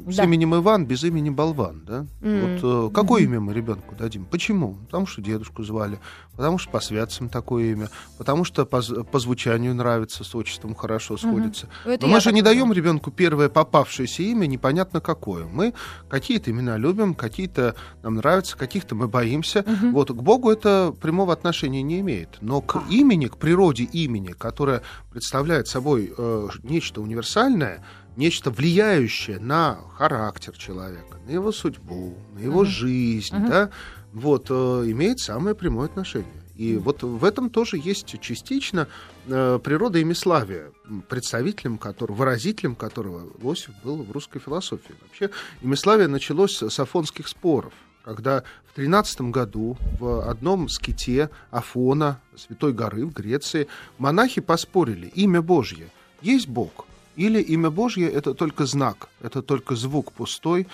С 0.09 0.17
Да. 0.17 0.25
именем 0.25 0.55
Иван, 0.55 0.85
без 0.87 1.05
имени 1.05 1.31
Болван, 1.31 1.83
да? 1.87 2.07
М. 2.23 2.59
Вот 2.61 2.91
э, 2.91 2.95
какое 2.95 3.23
имя 3.23 3.41
мы 3.41 3.55
ребенку 3.55 3.95
дадим? 3.95 4.25
Почему? 4.27 4.75
Потому 4.87 5.07
что 5.07 5.23
дедушку 5.23 5.63
звали, 5.63 5.99
потому 6.37 6.59
что 6.59 6.71
по 6.71 6.81
святцам 6.81 7.29
такое 7.29 7.73
имя, 7.73 7.89
потому 8.19 8.45
что 8.45 8.67
по, 8.67 8.83
по 8.83 9.19
звучанию 9.19 9.75
нравится, 9.75 10.23
с 10.25 10.35
отчеством 10.35 10.75
хорошо 10.75 11.17
сходится. 11.17 11.69
Это 11.87 12.07
Но 12.07 12.13
мы 12.13 12.21
же 12.21 12.33
не 12.33 12.43
даем 12.43 12.73
ребенку 12.73 13.11
первое 13.11 13.49
попавшееся 13.49 14.23
имя, 14.23 14.47
непонятно 14.47 15.01
какое. 15.01 15.47
Мы 15.47 15.73
какие-то 16.09 16.51
имена 16.51 16.77
любим, 16.77 17.15
какие-то 17.15 17.75
нам 18.03 18.17
нравятся, 18.17 18.57
каких-то 18.57 18.95
мы 18.95 19.09
боимся. 19.09 19.65
Вот 19.93 20.11
к 20.11 20.23
Богу 20.23 20.51
это 20.51 20.95
прямого 21.01 21.33
отношения 21.33 21.83
не 21.83 22.01
имеет. 22.01 22.39
Но 22.43 22.61
к 22.61 22.83
имени, 22.91 23.27
к 23.27 23.37
природе 23.39 23.85
имени, 23.85 24.33
которое 24.33 24.83
представляет 25.19 25.67
собой 25.67 26.15
э, 26.17 26.49
нечто 26.63 27.01
универсальное, 27.01 27.85
нечто 28.15 28.53
влияющее 28.53 29.41
на 29.41 29.81
характер 29.97 30.57
человека, 30.57 31.19
на 31.27 31.33
его 31.33 31.51
судьбу, 31.51 32.15
на 32.35 32.39
его 32.39 32.65
жизнь, 32.65 33.35
да, 33.49 33.71
вот, 34.13 34.47
э, 34.49 34.53
имеет 34.87 35.19
самое 35.19 35.57
прямое 35.57 35.87
отношение. 35.87 36.45
И 36.55 36.77
вот 36.77 37.03
в 37.03 37.25
этом 37.25 37.51
тоже 37.51 37.79
есть 37.83 38.21
частично 38.21 38.87
э, 39.27 39.59
природа 39.59 40.01
имиславия, 40.01 40.71
представителем 41.09 41.79
которого, 41.79 42.15
выразителем 42.15 42.77
которого 42.77 43.29
Лосев 43.43 43.75
был 43.83 44.05
в 44.05 44.13
русской 44.13 44.39
философии. 44.39 44.95
Вообще 45.03 45.31
имиславие 45.63 46.07
началось 46.07 46.63
с 46.63 46.79
афонских 46.79 47.27
споров, 47.27 47.73
когда 48.09 48.43
в 48.65 48.75
13 48.75 49.21
году 49.21 49.77
в 50.01 50.31
одном 50.31 50.71
ските 50.71 51.29
Афона, 51.51 52.19
Святой 52.37 52.73
горы 52.73 53.05
в 53.05 53.13
Греции, 53.13 53.67
монахи 53.99 54.41
поспорили, 54.41 55.09
имя 55.09 55.43
Божье, 55.43 55.89
есть 56.23 56.49
Бог? 56.49 56.87
Или 57.17 57.43
имя 57.43 57.69
Божье 57.71 58.09
это 58.09 58.33
только 58.33 58.65
знак, 58.65 59.09
это 59.21 59.43
только 59.43 59.75
звук 59.77 60.13
пустой, 60.13 60.67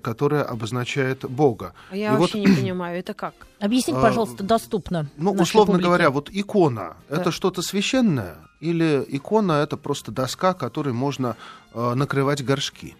который 0.00 0.42
обозначает 0.42 1.28
Бога. 1.28 1.74
А 1.90 1.96
Я 1.96 2.08
И 2.08 2.10
вот 2.12 2.20
вообще 2.20 2.40
не 2.40 2.46
понимаю, 2.56 2.98
это 2.98 3.12
как? 3.12 3.34
Объясните, 3.60 3.98
А, 3.98 4.02
пожалуйста, 4.02 4.42
доступно. 4.44 5.10
Ну, 5.18 5.32
условно 5.32 5.72
публике. 5.72 5.88
говоря, 5.88 6.10
вот 6.10 6.30
икона 6.30 6.96
Да. 7.10 7.16
это 7.16 7.30
что-то 7.32 7.60
священное, 7.60 8.36
или 8.60 9.04
икона 9.08 9.52
это 9.52 9.76
просто 9.76 10.10
доска, 10.10 10.54
которой 10.54 10.94
можно 10.94 11.36
э, 11.74 11.94
накрывать 11.94 12.42
горшки. 12.42 12.96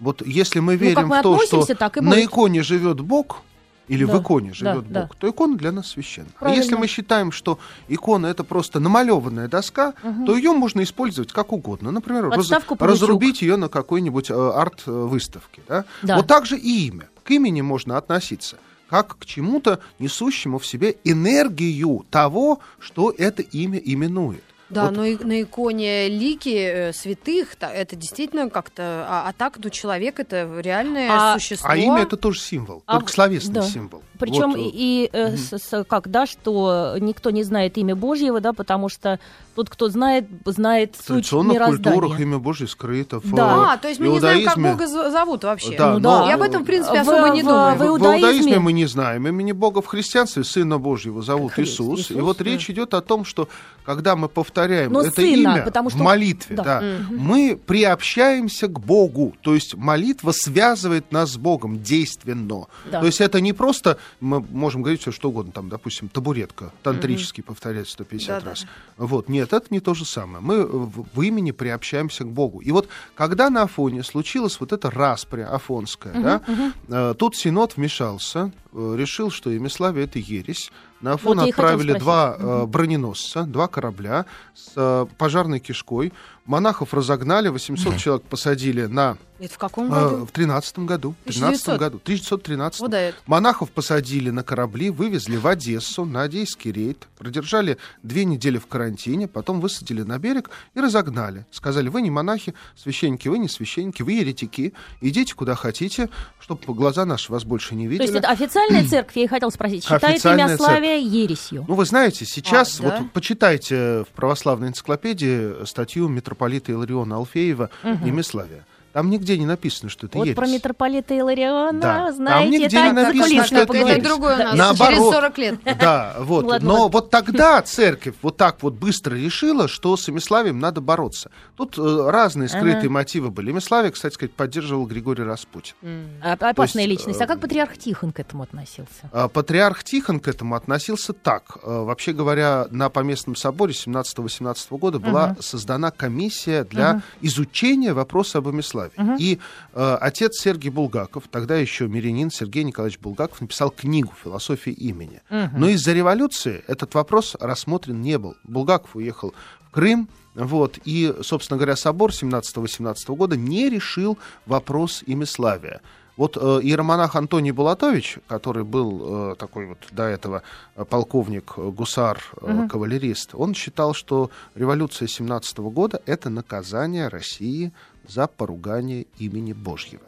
Вот 0.00 0.26
если 0.26 0.60
мы 0.60 0.74
Ну, 0.74 0.78
верим 0.78 0.94
как 0.96 1.06
мы 1.06 1.18
в 1.18 1.22
то, 1.22 1.38
что 1.46 2.02
на 2.02 2.24
иконе 2.24 2.62
живет 2.62 3.00
Бог, 3.00 3.42
или 3.88 4.04
Да, 4.04 4.18
в 4.18 4.22
иконе 4.22 4.48
да, 4.50 4.54
живет 4.54 4.92
да. 4.92 5.02
Бог, 5.02 5.16
то 5.16 5.28
икона 5.28 5.56
для 5.56 5.72
нас 5.72 5.88
священна. 5.88 6.28
А 6.36 6.40
Правильно. 6.40 6.62
если 6.62 6.74
мы 6.76 6.86
считаем, 6.86 7.32
что 7.32 7.58
икона 7.88 8.26
это 8.26 8.44
просто 8.44 8.80
намалеванная 8.80 9.48
доска, 9.48 9.94
то 10.26 10.36
ее 10.36 10.52
можно 10.52 10.82
использовать 10.82 11.32
как 11.32 11.52
угодно. 11.52 11.90
Например, 11.90 12.28
раз- 12.28 12.50
разрубить 12.78 13.42
ее 13.42 13.56
на 13.56 13.68
какой-нибудь 13.68 14.30
э, 14.30 14.34
арт-выставке. 14.34 15.62
Да? 15.66 15.84
Да. 16.02 16.16
Вот 16.16 16.26
так 16.26 16.46
же 16.46 16.58
и 16.58 16.86
имя. 16.88 17.08
К 17.24 17.30
имени 17.30 17.62
можно 17.62 17.96
относиться 17.96 18.56
как 18.90 19.18
к 19.18 19.26
чему-то, 19.26 19.80
несущему 19.98 20.58
в 20.58 20.66
себе 20.66 20.96
энергию 21.04 22.06
того, 22.10 22.60
что 22.78 23.14
это 23.16 23.42
имя 23.42 23.78
именует. 23.78 24.42
Да, 24.70 24.84
Вот 24.86 24.96
но 24.96 25.04
и 25.06 25.16
на 25.24 25.40
иконе 25.42 26.08
лики 26.08 26.48
э, 26.90 26.92
святых 26.92 27.56
та- 27.56 27.72
это 27.72 27.96
действительно 27.96 28.50
как-то, 28.50 29.06
а, 29.08 29.24
а 29.28 29.32
так, 29.32 29.58
ну, 29.62 29.70
человек 29.70 30.20
это 30.20 30.46
реальное 30.60 31.08
А- 31.10 31.38
существо. 31.38 31.70
А 31.70 31.76
имя 31.76 32.02
это 32.02 32.18
тоже 32.18 32.38
символ, 32.40 32.82
А, 32.86 32.96
только 32.98 33.10
словесный 33.10 33.54
да. 33.54 33.62
символ. 33.62 34.02
Причем 34.18 34.50
Вот, 34.52 34.58
э, 34.58 34.62
и 34.72 35.08
э, 35.12 35.36
с- 35.36 35.56
с- 35.58 35.84
как, 35.84 36.08
да, 36.10 36.26
что 36.26 36.96
никто 37.00 37.30
не 37.30 37.44
знает 37.44 37.78
имя 37.78 37.94
Божьего, 37.96 38.40
да, 38.40 38.52
потому 38.52 38.88
что 38.90 39.18
тот, 39.54 39.70
кто 39.70 39.88
знает, 39.88 40.26
знает 40.44 40.94
в 40.96 40.98
суть 40.98 41.06
традиционных 41.06 41.54
мироздания. 41.54 41.98
культурах 42.00 42.20
имя 42.20 42.38
Божье 42.38 42.66
скрыто. 42.68 43.20
В 43.20 43.32
Да. 43.34 43.72
А, 43.72 43.76
то 43.78 43.88
есть 43.88 44.00
мы 44.00 44.08
не 44.08 44.20
знаем, 44.20 44.44
как 44.44 44.58
иудаизме- 44.58 44.72
Бога 44.72 44.86
зовут 45.10 45.44
вообще. 45.44 45.76
Да, 45.78 45.94
Ну 45.94 45.98
но- 46.00 46.18
да. 46.24 46.28
Я 46.28 46.34
об 46.34 46.42
этом, 46.42 46.62
в 46.64 46.66
принципе, 46.66 46.98
В- 47.04 47.08
особо 47.08 47.28
не 47.30 47.42
в- 47.42 47.46
думаю. 47.46 47.74
в 47.74 47.78
В 47.78 47.82
иудаизме- 47.84 48.16
иудаизме 48.18 48.58
мы 48.58 48.72
не 48.72 48.84
знаем. 48.86 49.26
Имени 49.28 49.52
Бога 49.52 49.80
в 49.80 49.86
христианстве 49.86 50.44
Сына 50.44 50.78
Божьего 50.78 51.22
зовут 51.22 51.52
Христ, 51.52 51.72
Иисус. 51.74 52.00
Иисус, 52.00 52.10
И 52.16 52.20
вот 52.20 52.36
да. 52.38 52.44
речь 52.44 52.68
идет 52.68 52.92
о 52.92 53.00
том, 53.00 53.24
что 53.24 53.48
когда 53.84 54.14
мы 54.14 54.28
повторяем 54.28 54.57
Но 54.88 55.02
это 55.02 55.12
сына, 55.12 55.26
имя 55.56 55.62
потому 55.62 55.88
в 55.88 55.92
что- 55.92 56.02
молитве, 56.02 56.56
да. 56.56 56.64
да, 56.64 56.82
мы 57.10 57.58
приобщаемся 57.66 58.66
к 58.68 58.80
Богу. 58.80 59.34
То 59.42 59.54
есть 59.54 59.74
молитва 59.74 60.32
связывает 60.32 61.12
нас 61.12 61.32
с 61.32 61.36
Богом 61.36 61.82
действенно. 61.82 62.66
Да. 62.90 63.00
То 63.00 63.06
есть 63.06 63.20
это 63.20 63.40
не 63.40 63.52
просто, 63.52 63.98
мы 64.20 64.40
можем 64.40 64.82
говорить 64.82 65.00
все 65.02 65.12
что 65.12 65.28
угодно, 65.28 65.52
там, 65.52 65.68
допустим, 65.68 66.08
табуретка, 66.08 66.72
тантрически 66.82 67.40
повторять 67.40 67.88
150 67.88 68.28
Да-да-да. 68.28 68.50
раз. 68.50 68.66
Вот, 68.96 69.28
нет, 69.28 69.52
это 69.52 69.66
не 69.70 69.80
то 69.80 69.94
же 69.94 70.04
самое. 70.04 70.40
Мы 70.42 70.64
в, 70.66 71.06
в 71.12 71.22
имени 71.22 71.50
приобщаемся 71.52 72.24
к 72.24 72.28
Богу. 72.28 72.60
И 72.60 72.70
вот 72.72 72.88
когда 73.14 73.50
на 73.50 73.62
Афоне 73.62 74.02
случилась 74.02 74.60
вот 74.60 74.72
эта 74.72 74.90
распря 74.90 75.48
афонская, 75.48 76.12
да, 76.14 76.42
э, 76.88 77.14
тут 77.18 77.36
Синод 77.36 77.76
вмешался, 77.76 78.50
э, 78.72 78.94
решил, 78.98 79.30
что 79.30 79.56
имяславие 79.56 80.04
это 80.04 80.18
ересь. 80.18 80.70
На 81.00 81.12
Афон 81.12 81.38
Вот 81.38 81.46
и 81.46 81.52
хотела 81.52 81.72
отправили 81.72 81.98
два 81.98 82.36
э, 82.38 82.66
броненосца, 82.66 83.44
два 83.44 83.68
корабля 83.68 84.26
с 84.54 84.72
э, 84.74 85.06
пожарной 85.16 85.60
кишкой. 85.60 86.12
Монахов 86.48 86.94
разогнали, 86.94 87.48
800 87.50 87.98
человек 87.98 88.24
посадили 88.24 88.86
на 88.86 89.18
Это 89.38 89.52
в 89.52 89.58
каком 89.58 89.92
э, 89.92 90.00
году? 90.10 90.24
в 90.24 90.32
13 90.32 90.78
году. 90.78 91.14
В 91.26 91.28
13 91.28 91.68
1900. 91.68 91.78
году. 91.78 91.96
1913. 92.02 92.80
Вот 92.80 92.90
да. 92.90 93.12
Монахов 93.26 93.70
посадили 93.70 94.30
на 94.30 94.42
корабли, 94.42 94.88
вывезли 94.88 95.36
в 95.36 95.46
Одессу 95.46 96.06
на 96.06 96.22
Одесский 96.22 96.72
рейд, 96.72 97.06
продержали 97.18 97.76
две 98.02 98.24
недели 98.24 98.56
в 98.56 98.66
карантине, 98.66 99.28
потом 99.28 99.60
высадили 99.60 100.00
на 100.02 100.18
берег 100.18 100.48
и 100.74 100.80
разогнали. 100.80 101.44
Сказали, 101.50 101.90
вы 101.90 102.00
не 102.00 102.10
монахи, 102.10 102.54
священники, 102.76 103.28
вы 103.28 103.38
не 103.38 103.48
священники, 103.48 104.00
вы 104.00 104.12
еретики, 104.12 104.72
идите 105.02 105.34
куда 105.34 105.54
хотите, 105.54 106.08
чтобы 106.40 106.72
глаза 106.72 107.04
наши 107.04 107.30
вас 107.30 107.44
больше 107.44 107.74
не 107.74 107.84
То 107.84 107.90
видели. 107.90 108.06
есть 108.06 108.14
это 108.16 108.28
официальная 108.30 108.88
церковь, 108.88 109.16
я 109.16 109.24
и 109.24 109.26
хотела 109.26 109.50
спросить, 109.50 109.82
считает 109.84 110.02
Официальная 110.02 110.46
имя 110.46 110.56
славия 110.56 110.96
ересью? 110.96 111.66
Ну, 111.68 111.74
вы 111.74 111.84
знаете, 111.84 112.24
сейчас, 112.24 112.80
А, 112.80 112.82
да? 112.84 112.98
вот 113.02 113.12
почитайте 113.12 114.04
в 114.04 114.14
православной 114.16 114.68
энциклопедии 114.68 115.66
статью 115.66 116.08
митрополита 116.38 116.72
Илариона 116.72 117.16
Алфеева 117.16 117.70
«Имяславие». 118.04 118.64
Там 118.98 119.10
нигде 119.10 119.38
не 119.38 119.46
написано, 119.46 119.88
что 119.90 120.06
это 120.08 120.18
вот 120.18 120.24
ересь. 120.24 120.34
про 120.36 120.48
митрополита 120.48 121.16
Илариона, 121.16 121.80
Да. 121.80 122.06
Там 122.06 122.14
знаете, 122.16 122.50
нигде 122.50 122.66
это 122.78 122.86
не 122.88 122.92
написано, 122.92 123.44
что 123.44 123.56
это 123.58 123.76
ересь. 123.76 124.02
другое 124.02 124.34
у 124.34 124.38
нас. 124.38 124.56
Наоборот. 124.56 124.94
Через 124.96 125.10
40 125.12 125.38
лет. 125.38 125.60
Да, 125.78 126.16
вот. 126.18 126.44
Ладно, 126.44 126.66
Но 126.68 126.74
ладно. 126.82 126.88
вот 126.98 127.10
тогда 127.10 127.62
церковь 127.62 128.16
вот 128.22 128.36
так 128.36 128.60
вот 128.60 128.74
быстро 128.74 129.14
решила, 129.14 129.68
что 129.68 129.96
с 129.96 130.08
Имиславием 130.08 130.58
надо 130.58 130.80
бороться. 130.80 131.30
Тут 131.56 131.78
э, 131.78 132.10
разные 132.10 132.48
скрытые 132.48 132.78
Ага. 132.78 132.90
мотивы 132.90 133.30
были. 133.30 133.52
Имиславие, 133.52 133.92
кстати 133.92 134.14
сказать, 134.14 134.32
поддерживал 134.34 134.84
Григорий 134.86 135.22
Распутин. 135.22 135.74
А- 136.20 136.32
Опасная 136.32 136.54
То 136.54 136.62
есть, 136.90 137.00
личность. 137.02 137.20
А 137.20 137.24
э, 137.24 137.26
как 137.28 137.38
патриарх 137.40 137.78
Тихон 137.78 138.10
к 138.10 138.18
этому 138.18 138.42
относился? 138.42 139.08
А 139.12 139.28
Патриарх 139.28 139.84
Тихон 139.84 140.18
к 140.18 140.26
этому 140.26 140.56
относился 140.56 141.12
так. 141.12 141.58
Э, 141.62 141.84
Вообще 141.84 142.12
говоря, 142.12 142.66
на 142.72 142.88
Поместном 142.88 143.36
соборе 143.36 143.74
17-18 143.74 144.76
года 144.76 144.98
была 144.98 145.36
создана 145.38 145.92
комиссия 145.92 146.64
для 146.64 147.02
изучения 147.20 147.92
вопроса 147.92 148.38
об 148.38 148.48
Имиславии. 148.48 148.87
И 149.18 149.38
э, 149.74 149.98
отец 150.00 150.40
Сергей 150.40 150.70
Булгаков, 150.70 151.24
тогда 151.30 151.56
еще 151.56 151.88
мирянин 151.88 152.30
Сергей 152.30 152.64
Николаевич 152.64 152.98
Булгаков, 152.98 153.40
написал 153.40 153.70
книгу 153.70 154.12
«Философия 154.22 154.72
имени». 154.72 155.20
Но 155.30 155.68
из-за 155.68 155.92
революции 155.92 156.62
этот 156.66 156.94
вопрос 156.94 157.36
рассмотрен 157.40 158.00
не 158.00 158.18
был. 158.18 158.36
Булгаков 158.44 158.96
уехал 158.96 159.34
в 159.66 159.70
Крым, 159.70 160.08
вот, 160.34 160.78
и, 160.84 161.14
собственно 161.22 161.58
говоря, 161.58 161.76
собор 161.76 162.10
17-18 162.10 163.16
года 163.16 163.36
не 163.36 163.68
решил 163.68 164.18
вопрос 164.46 165.02
имиславия. 165.06 165.80
Вот 166.18 166.36
э, 166.36 166.40
иеромонах 166.40 167.14
Антоний 167.14 167.52
Булатович, 167.52 168.18
который 168.26 168.64
был 168.64 169.32
э, 169.32 169.36
такой 169.36 169.66
вот 169.66 169.78
до 169.92 170.02
этого 170.02 170.42
э, 170.74 170.84
полковник, 170.84 171.54
э, 171.56 171.70
гусар, 171.70 172.20
э, 172.42 172.66
кавалерист, 172.68 173.36
он 173.36 173.54
считал, 173.54 173.94
что 173.94 174.32
революция 174.56 175.06
17 175.06 175.58
года— 175.58 176.02
это 176.06 176.28
наказание 176.28 177.06
России 177.06 177.72
за 178.08 178.26
поругание 178.26 179.06
имени 179.18 179.52
Божьего. 179.52 180.02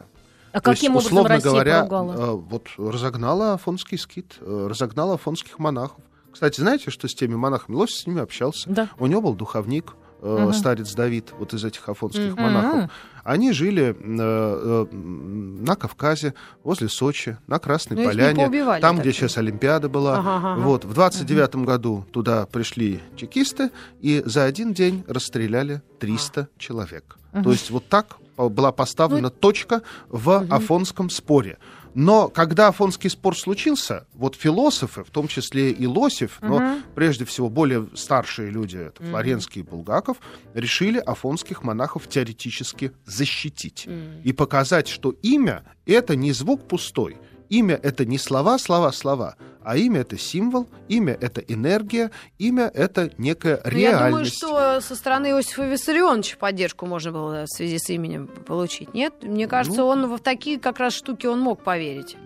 А 0.51 0.59
То 0.59 0.71
есть, 0.71 0.81
каким 0.81 0.93
образом 0.93 1.11
условно 1.13 1.35
Россия 1.35 1.51
говоря, 1.51 1.79
поругала? 1.85 2.13
э, 2.13 2.31
вот 2.33 2.67
разогнала 2.77 3.53
афонский 3.53 3.97
скит, 3.97 4.35
э, 4.41 4.67
разогнала 4.69 5.13
афонских 5.13 5.59
монахов. 5.59 6.03
Кстати, 6.31 6.59
знаете, 6.59 6.91
что 6.91 7.07
с 7.07 7.13
теми 7.13 7.35
монахами? 7.35 7.75
Лось 7.75 7.91
с 7.93 8.07
ними 8.07 8.21
общался. 8.21 8.69
Да. 8.69 8.89
У 8.99 9.07
него 9.07 9.21
был 9.21 9.33
духовник, 9.33 9.93
э, 10.21 10.43
Мгм. 10.43 10.53
старец 10.53 10.93
Давид, 10.93 11.33
вот 11.37 11.53
из 11.53 11.63
этих 11.65 11.87
афонских 11.89 12.33
Мгм. 12.33 12.41
монахов. 12.41 12.91
Они 13.23 13.51
жили 13.51 13.95
э, 13.99 14.85
э, 14.91 14.95
на 14.95 15.75
Кавказе, 15.75 16.33
возле 16.63 16.89
Сочи, 16.89 17.37
на 17.47 17.59
Красной 17.59 17.95
Ну, 17.95 18.01
их 18.03 18.07
не 18.07 18.13
Поляне, 18.13 18.79
там, 18.79 18.97
так 18.97 19.05
где 19.05 19.13
сейчас 19.13 19.37
Олимпиада 19.37 19.89
была. 19.89 20.19
Ага, 20.19 20.37
ага. 20.37 20.61
Вот, 20.61 20.85
в 20.85 20.93
29 20.93 21.55
году 21.65 22.05
туда 22.11 22.45
пришли 22.45 22.99
чекисты, 23.15 23.71
и 23.99 24.23
за 24.25 24.45
один 24.45 24.73
день 24.73 25.03
расстреляли 25.07 25.81
300 25.99 26.47
человек. 26.57 27.17
То 27.43 27.51
есть 27.51 27.69
вот 27.69 27.87
так 27.87 28.17
была 28.37 28.71
поставлена 28.71 29.29
точка 29.29 29.81
в 30.09 30.45
афонском 30.49 31.09
споре. 31.09 31.57
Но 31.93 32.29
когда 32.29 32.69
Афонский 32.69 33.09
спор 33.09 33.37
случился, 33.37 34.05
вот 34.13 34.35
философы, 34.35 35.03
в 35.03 35.09
том 35.09 35.27
числе 35.27 35.71
и 35.71 35.85
Лосев, 35.85 36.37
но 36.41 36.59
Мгм. 36.59 36.83
прежде 36.95 37.25
всего 37.25 37.49
более 37.49 37.87
старшие 37.95 38.49
люди, 38.49 38.77
это 38.77 39.03
Флоренский 39.03 39.61
и 39.61 39.63
Булгаков, 39.63 40.17
решили 40.53 40.99
афонских 40.99 41.63
монахов 41.63 42.07
теоретически 42.07 42.91
защитить 43.05 43.87
и 44.23 44.31
показать, 44.33 44.87
что 44.87 45.11
имя— 45.21 45.63
это 45.85 46.15
не 46.15 46.31
звук 46.31 46.67
пустой. 46.67 47.17
Имя— 47.49 47.75
это 47.83 48.05
не 48.05 48.17
слова, 48.17 48.57
слова, 48.57 48.91
слова, 48.93 49.35
а 49.63 49.77
имя— 49.77 49.99
это 50.01 50.17
символ, 50.17 50.67
имя— 50.87 51.13
это 51.21 51.41
энергия, 51.41 52.11
имя— 52.39 52.69
это 52.73 53.11
некая 53.17 53.61
Ну, 53.63 53.77
Я 53.77 53.91
думаю, 53.91 54.09
реальность. 54.11 54.37
что 54.37 54.81
со 54.81 54.95
стороны 54.95 55.27
Иосифа 55.31 55.65
Виссарионовича 55.65 56.37
поддержку 56.37 56.85
можно 56.85 57.11
было 57.11 57.45
в 57.45 57.49
связи 57.55 57.77
с 57.79 57.89
именем 57.89 58.27
получить. 58.27 58.93
Нет? 58.93 59.13
Мне 59.23 59.47
кажется, 59.47 59.81
Ну. 59.81 59.87
он 59.87 60.07
в 60.15 60.19
такие 60.19 60.59
как 60.59 60.79
раз 60.79 60.93
штуки 60.93 61.25
он 61.27 61.39
мог 61.39 61.63
поверить. 61.63 62.17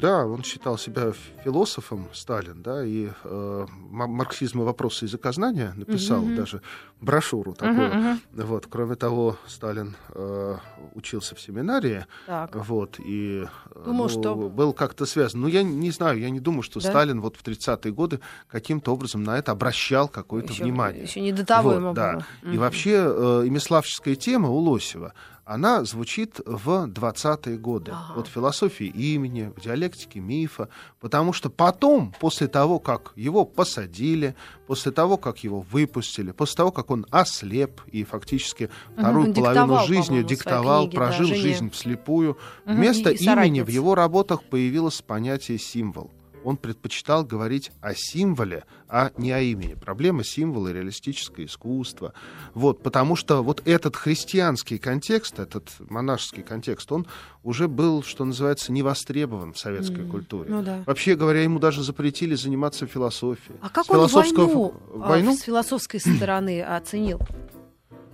Да, 0.00 0.24
он 0.24 0.42
считал 0.44 0.78
себя 0.78 1.12
философом, 1.44 2.08
Сталин, 2.14 2.62
да, 2.62 2.84
и 2.84 3.08
э, 3.24 3.66
марксизм 3.90 4.60
и 4.62 4.64
вопросы 4.64 5.04
языкознания 5.04 5.72
написал 5.76 6.22
Мгм. 6.22 6.36
даже 6.36 6.62
брошюру 7.00 7.52
такую. 7.54 7.88
Мгм, 7.88 7.98
мгм. 7.98 8.20
Вот, 8.46 8.66
кроме 8.70 8.94
того, 8.94 9.36
Сталин 9.46 9.96
э, 10.14 10.56
учился 10.94 11.34
в 11.34 11.40
семинарии, 11.40 12.06
Так. 12.26 12.54
вот, 12.56 12.98
и 12.98 13.44
э, 13.74 13.82
Думал, 13.84 14.08
что- 14.08 14.34
был 14.34 14.72
как-то 14.72 15.06
связан. 15.06 15.40
Ну, 15.42 15.48
я 15.48 15.62
не 15.62 15.90
знаю, 15.90 16.18
я 16.20 16.30
не 16.30 16.40
думаю, 16.40 16.62
что 16.62 16.69
Да? 16.78 16.90
Сталин 16.90 17.20
вот 17.20 17.36
в 17.36 17.42
30-е 17.42 17.92
годы 17.92 18.20
каким-то 18.46 18.92
образом 18.94 19.24
на 19.24 19.36
это 19.38 19.50
обращал 19.50 20.06
какое-то 20.06 20.52
Еще, 20.52 20.62
внимание. 20.62 21.02
еще 21.02 21.20
не 21.20 21.32
до 21.32 21.44
того 21.44 21.70
Вот, 21.70 21.76
ему 21.76 21.92
да. 21.94 22.12
было. 22.12 22.24
И 22.42 22.46
Мгм. 22.54 22.58
вообще 22.58 22.92
э, 22.94 23.42
имиславческая 23.46 24.14
тема 24.14 24.48
у 24.50 24.58
Лосева, 24.58 25.12
она 25.44 25.82
звучит 25.84 26.38
в 26.46 26.86
20-е 26.86 27.58
годы. 27.58 27.90
Ага. 27.90 28.12
Вот 28.14 28.28
в 28.28 28.30
философии 28.30 28.86
имени, 28.86 29.52
в 29.56 29.60
диалектике 29.60 30.20
мифа. 30.20 30.68
Потому 31.00 31.32
что 31.32 31.50
потом, 31.50 32.14
после 32.20 32.46
того, 32.46 32.78
как 32.78 33.12
его 33.16 33.44
посадили, 33.44 34.36
после 34.68 34.92
того, 34.92 35.16
как 35.16 35.38
его 35.42 35.60
выпустили, 35.62 36.30
после 36.30 36.56
того, 36.56 36.70
как 36.70 36.90
он 36.92 37.04
ослеп 37.10 37.80
и 37.90 38.04
фактически 38.04 38.70
вторую 38.96 39.28
он 39.28 39.34
половину 39.34 39.80
жизни 39.86 40.22
диктовал, 40.22 40.82
книги, 40.84 40.96
да, 40.96 41.04
прожил 41.06 41.26
жене. 41.26 41.40
жизнь 41.40 41.70
вслепую, 41.70 42.38
Мгм, 42.64 42.76
вместо 42.76 43.10
имени 43.10 43.62
в 43.62 43.68
его 43.68 43.96
работах 43.96 44.44
появилось 44.44 45.02
понятие 45.02 45.58
символ. 45.58 46.12
Он 46.42 46.56
предпочитал 46.56 47.24
говорить 47.24 47.70
о 47.82 47.94
символе, 47.94 48.64
а 48.88 49.10
не 49.18 49.30
о 49.32 49.40
имени. 49.40 49.74
Проблема 49.74 50.24
символа 50.24 50.68
и 50.68 50.72
реалистическое 50.72 51.46
искусство. 51.46 52.14
Вот, 52.54 52.82
потому 52.82 53.14
что 53.16 53.42
вот 53.42 53.62
этот 53.66 53.94
христианский 53.96 54.78
контекст, 54.78 55.38
этот 55.38 55.68
монашеский 55.90 56.42
контекст, 56.42 56.90
он 56.92 57.06
уже 57.42 57.68
был, 57.68 58.02
что 58.02 58.24
называется, 58.24 58.72
не 58.72 58.82
востребован 58.82 59.52
в 59.52 59.58
советской 59.58 60.02
М, 60.02 60.10
культуре. 60.10 60.50
Ну 60.50 60.62
да. 60.62 60.82
Вообще 60.86 61.14
говоря, 61.14 61.42
ему 61.42 61.58
даже 61.58 61.82
запретили 61.82 62.34
заниматься 62.34 62.86
философией. 62.86 63.58
А 63.60 63.68
как 63.68 63.84
С 63.86 63.90
он 63.90 64.06
войну, 64.08 64.74
а, 64.94 65.08
войну? 65.10 65.36
с 65.36 65.40
философской 65.42 66.00
стороны 66.00 66.62
оценил? 66.62 67.20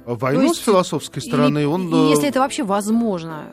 Войну 0.05 0.41
То 0.41 0.47
есть, 0.47 0.61
с 0.61 0.65
философской 0.65 1.21
стороны 1.21 1.59
Или- 1.59 1.65
он... 1.65 1.89
и 1.89 2.07
э, 2.09 2.11
если 2.11 2.29
это 2.29 2.39
вообще 2.41 2.62
возможно, 2.62 3.53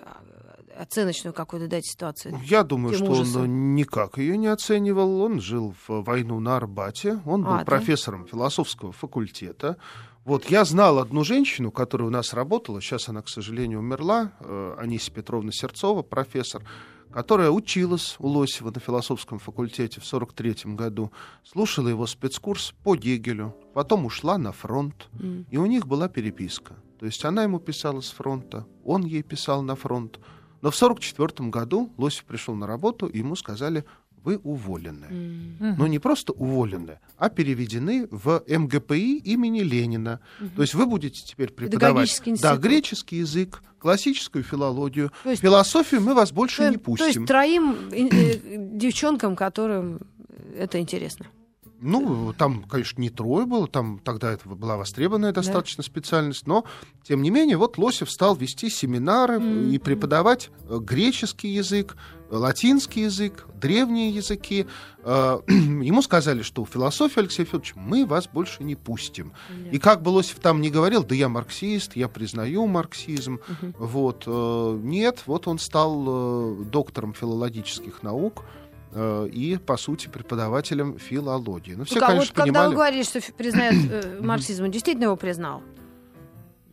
оценочную 0.80 1.34
какую-то 1.34 1.68
дать 1.68 1.86
ситуацию. 1.86 2.40
Я 2.46 2.64
думаю, 2.64 2.96
что 2.96 3.06
ужаса. 3.12 3.40
он 3.42 3.76
никак 3.76 4.18
ее 4.18 4.38
не 4.38 4.48
оценивал. 4.48 5.22
Он 5.22 5.40
жил 5.42 5.74
в 5.88 6.02
войну 6.04 6.40
на 6.40 6.58
Арбате. 6.58 7.20
Он 7.26 7.44
был 7.44 7.54
А, 7.54 7.58
да? 7.60 7.66
профессором 7.66 8.26
философского 8.28 8.92
факультета. 8.92 9.78
Вот 10.26 10.46
я 10.46 10.64
знал 10.64 11.00
одну 11.00 11.24
женщину, 11.24 11.70
которая 11.72 12.08
у 12.08 12.12
нас 12.12 12.34
работала, 12.34 12.80
сейчас 12.82 13.10
она, 13.10 13.22
к 13.22 13.28
сожалению, 13.28 13.80
умерла, 13.80 14.32
э, 14.40 14.76
Анисия 14.80 15.14
Петровна 15.14 15.52
Серцова, 15.52 16.02
профессор, 16.02 16.64
которая 17.12 17.50
училась 17.52 18.16
у 18.20 18.28
Лосева 18.30 18.72
на 18.74 18.80
философском 18.80 19.38
факультете 19.38 20.00
в 20.00 20.06
43 20.06 20.76
году, 20.76 21.12
слушала 21.44 21.90
его 21.90 22.08
спецкурс 22.08 22.74
по 22.84 22.96
Гегелю, 22.96 23.54
потом 23.74 24.06
ушла 24.06 24.38
на 24.38 24.52
фронт, 24.54 25.10
М. 25.22 25.46
и 25.52 25.58
у 25.58 25.66
них 25.66 25.88
была 25.88 26.08
переписка. 26.08 26.76
То 27.00 27.06
есть 27.06 27.26
она 27.26 27.44
ему 27.44 27.60
писала 27.60 28.00
с 28.00 28.10
фронта, 28.10 28.66
он 28.86 29.04
ей 29.04 29.24
писал 29.24 29.62
на 29.62 29.76
фронт. 29.76 30.20
Но 30.64 30.72
в 30.72 30.76
1944 30.82 31.50
году 31.50 31.92
Лосев 31.98 32.24
пришел 32.24 32.56
на 32.56 32.66
работу, 32.66 33.06
и 33.08 33.18
ему 33.18 33.36
сказали, 33.36 33.84
вы 34.24 34.38
уволены. 34.38 35.08
Мгм. 35.60 35.76
Но 35.78 35.88
не 35.88 36.00
просто 36.00 36.32
уволены, 36.32 37.00
а 37.18 37.30
переведены 37.30 38.08
в 38.10 38.42
МГПИ 38.48 39.18
имени 39.18 39.60
Ленина. 39.60 40.22
То 40.56 40.62
есть 40.62 40.74
вы 40.74 40.86
будете 40.86 41.22
теперь 41.22 41.52
преподавать 41.52 42.22
да, 42.42 42.56
греческий 42.56 43.18
язык, 43.18 43.62
классическую 43.78 44.46
филологию. 44.46 45.12
То 45.24 45.32
есть- 45.32 45.42
Философию 45.42 46.00
мы 46.00 46.14
вас 46.14 46.32
больше 46.32 46.60
То, 46.60 46.70
не 46.70 46.78
то 46.78 46.84
пустим. 46.84 47.08
есть 47.08 47.26
троим 47.26 47.90
э, 47.92 48.70
девчонкам, 48.78 49.36
которым 49.36 50.00
это 50.58 50.80
интересно. 50.80 51.26
Ну, 51.84 52.34
там, 52.34 52.64
конечно, 52.64 53.02
не 53.02 53.10
трое 53.10 53.46
было, 53.46 53.68
там 53.68 54.00
тогда 54.04 54.32
это 54.32 54.48
была 54.48 54.78
востребованная 54.78 55.34
достаточно 55.34 55.84
специальность, 55.84 56.48
но, 56.48 56.64
тем 57.04 57.22
не 57.22 57.30
менее, 57.30 57.58
вот 57.58 57.78
Лосев 57.78 58.10
стал 58.10 58.36
вести 58.36 58.70
семинары 58.70 59.40
Мгм. 59.40 59.70
и 59.70 59.78
преподавать 59.78 60.50
э, 60.70 60.80
греческий 60.80 61.50
язык, 61.50 61.98
латинский 62.30 63.04
язык, 63.04 63.46
древние 63.56 64.10
языки. 64.10 64.66
Э, 65.04 65.40
Ему 65.48 66.02
сказали, 66.02 66.42
что 66.42 66.66
философия, 66.66 67.20
Алексей 67.22 67.44
Федорович, 67.46 67.74
мы 67.76 68.06
вас 68.06 68.28
больше 68.28 68.64
не 68.64 68.76
пустим. 68.76 69.34
И 69.72 69.78
как 69.78 70.02
бы 70.02 70.10
Лосев 70.10 70.40
там 70.40 70.62
не 70.62 70.70
говорил, 70.72 71.04
да 71.04 71.14
я 71.16 71.28
марксист, 71.30 71.96
я 71.96 72.08
признаю 72.08 72.66
марксизм, 72.66 73.40
Мгм. 73.62 73.76
вот, 73.78 74.24
э, 74.26 74.80
нет, 74.82 75.24
вот 75.26 75.48
он 75.48 75.60
стал 75.60 76.56
доктором 76.66 77.14
филологических 77.14 78.02
наук, 78.04 78.44
и, 79.32 79.58
по 79.58 79.78
сути, 79.78 80.08
преподавателем 80.08 80.98
филологии. 81.00 81.74
Ну, 81.74 81.86
все, 81.86 82.00
а 82.00 82.08
конечно, 82.08 82.20
вот 82.20 82.36
когда 82.36 82.44
понимали... 82.44 82.68
вы 82.68 82.74
говорили, 82.76 83.04
что 83.04 83.20
признает 83.38 83.74
э, 83.92 84.20
марксизм, 84.22 84.64
он 84.66 84.72
действительно 84.72 85.06
его 85.06 85.16
признал? 85.16 85.62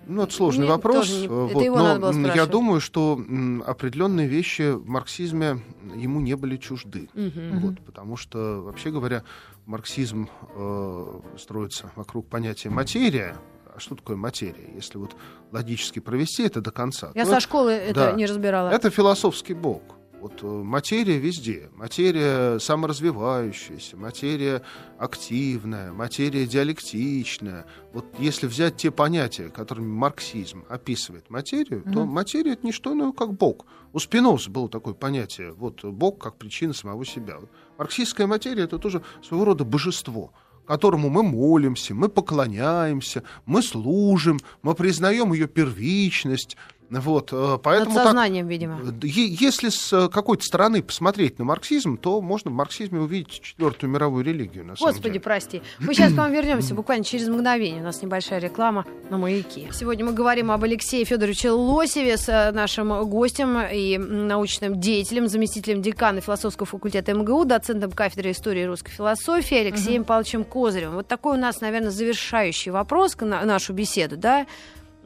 Ну, 0.07 0.23
это 0.23 0.33
сложный 0.33 0.65
Мне 0.65 0.73
вопрос. 0.73 1.09
не- 1.09 1.21
э, 1.21 1.25
это 1.25 1.55
вот, 1.55 1.63
его 1.63 1.79
но 1.79 1.85
надо 1.85 2.01
было 2.01 2.11
м, 2.11 2.17
я 2.17 2.23
спрашивать. 2.25 2.51
думаю, 2.51 2.81
что 2.81 3.15
м, 3.17 3.63
определенные 3.65 4.27
вещи 4.27 4.73
в 4.73 4.89
марксизме 4.89 5.61
ему 5.95 6.21
не 6.21 6.35
были 6.35 6.57
чужды. 6.57 7.09
Мгм. 7.15 7.61
Вот, 7.61 7.81
потому 7.85 8.17
что, 8.17 8.63
вообще 8.63 8.91
говоря, 8.91 9.23
марксизм 9.67 10.29
э, 10.57 11.21
строится 11.39 11.93
вокруг 11.95 12.29
понятия 12.29 12.71
материя. 12.71 13.37
А 13.73 13.79
что 13.79 13.95
такое 13.95 14.17
материя? 14.17 14.69
Если 14.75 14.99
вот 14.99 15.15
логически 15.53 16.01
провести 16.01 16.43
это 16.43 16.61
до 16.61 16.73
конца. 16.73 17.13
Я 17.15 17.25
то 17.25 17.31
со 17.31 17.41
школы 17.41 17.71
это 17.71 17.95
да. 17.95 18.13
не 18.13 18.27
разбирала. 18.27 18.71
Это 18.71 18.91
философский 18.91 19.55
бог. 19.55 19.81
Вот 20.21 20.43
э, 20.43 20.47
материя 20.47 21.19
везде. 21.19 21.71
Материя 21.75 22.59
саморазвивающаяся, 22.59 23.97
материя 23.97 24.63
активная, 24.99 25.93
материя 25.93 26.47
диалектичная. 26.47 27.65
Вот 27.95 28.05
если 28.19 28.47
взять 28.47 28.77
те 28.77 28.91
понятия, 28.91 29.49
которыми 29.49 29.89
марксизм 29.89 30.65
описывает 30.69 31.31
материю, 31.31 31.83
то 31.91 32.05
материя 32.05 32.53
это 32.53 32.67
не 32.67 32.73
что 32.73 32.93
иное, 32.93 33.13
как 33.13 33.33
бог. 33.33 33.65
У 33.95 33.99
Спиноза 33.99 34.51
было 34.51 34.69
такое 34.69 34.93
понятие, 34.93 35.53
вот 35.53 35.83
бог 35.85 36.19
как 36.21 36.37
причина 36.37 36.75
самого 36.75 37.07
себя. 37.07 37.39
Вот 37.39 37.51
марксистская 37.79 38.27
материя 38.27 38.65
это 38.65 38.79
тоже 38.79 39.03
своего 39.23 39.47
рода 39.47 39.65
божество 39.65 40.33
которому 40.67 41.09
мы 41.09 41.25
молимся, 41.25 41.95
мы 41.95 42.09
поклоняемся, 42.09 43.25
мы 43.45 43.61
служим, 43.61 44.39
мы 44.63 44.77
признаем 44.77 45.33
ее 45.33 45.49
первичность. 45.49 46.57
Вот, 46.91 47.29
э, 47.33 47.59
поэтому 47.63 47.91
Над 47.91 47.95
так- 47.99 48.05
сознанием, 48.07 48.49
видимо. 48.49 48.81
Е- 49.03 49.29
Если 49.41 49.69
с 49.69 49.93
э, 49.93 50.09
какой-то 50.09 50.43
стороны 50.43 50.83
посмотреть 50.83 51.39
на 51.39 51.45
марксизм, 51.45 51.97
то 51.97 52.21
можно 52.21 52.51
в 52.51 52.55
марксизме 52.55 52.99
увидеть 52.99 53.41
четвертую 53.41 53.91
мировую 53.91 54.25
религию. 54.25 54.65
На 54.65 54.77
самом 54.77 54.93
Господи, 54.93 55.13
деле. 55.13 55.21
прости. 55.21 55.63
Мы 55.79 55.95
сейчас 55.95 56.13
к 56.13 56.17
вам 56.17 56.33
вернемся 56.33 56.75
буквально 56.75 57.05
через 57.05 57.29
мгновение. 57.29 57.81
У 57.81 57.85
нас 57.85 58.03
небольшая 58.03 58.41
реклама 58.41 58.85
на 59.09 59.19
маяке. 59.19 59.69
Сегодня 59.73 60.05
мы 60.05 60.13
говорим 60.13 60.51
об 60.51 60.65
Алексее 60.65 61.05
Федоровиче 61.05 61.51
Лосеве 61.51 62.17
с 62.17 62.29
э, 62.29 62.51
нашим 62.51 63.09
гостем 63.09 63.57
и 63.73 63.97
научным 63.97 64.81
деятелем, 64.81 65.29
заместителем 65.29 65.83
декана 65.83 66.21
философского 66.21 66.67
факультета 66.67 67.15
МГУ, 67.15 67.45
доцентом 67.45 67.93
кафедры 67.93 68.33
истории 68.33 68.63
и 68.63 68.67
русской 68.67 68.91
философии 68.91 69.57
Алексеем 69.57 70.03
Павловичем 70.05 70.43
Козыревым. 70.43 70.97
Вот 70.97 71.07
такой 71.07 71.37
у 71.37 71.41
нас, 71.41 71.61
наверное, 71.61 71.91
завершающий 71.91 72.73
вопрос 72.73 73.17
на 73.21 73.45
нашу 73.45 73.73
беседу, 73.75 74.17
да? 74.17 74.47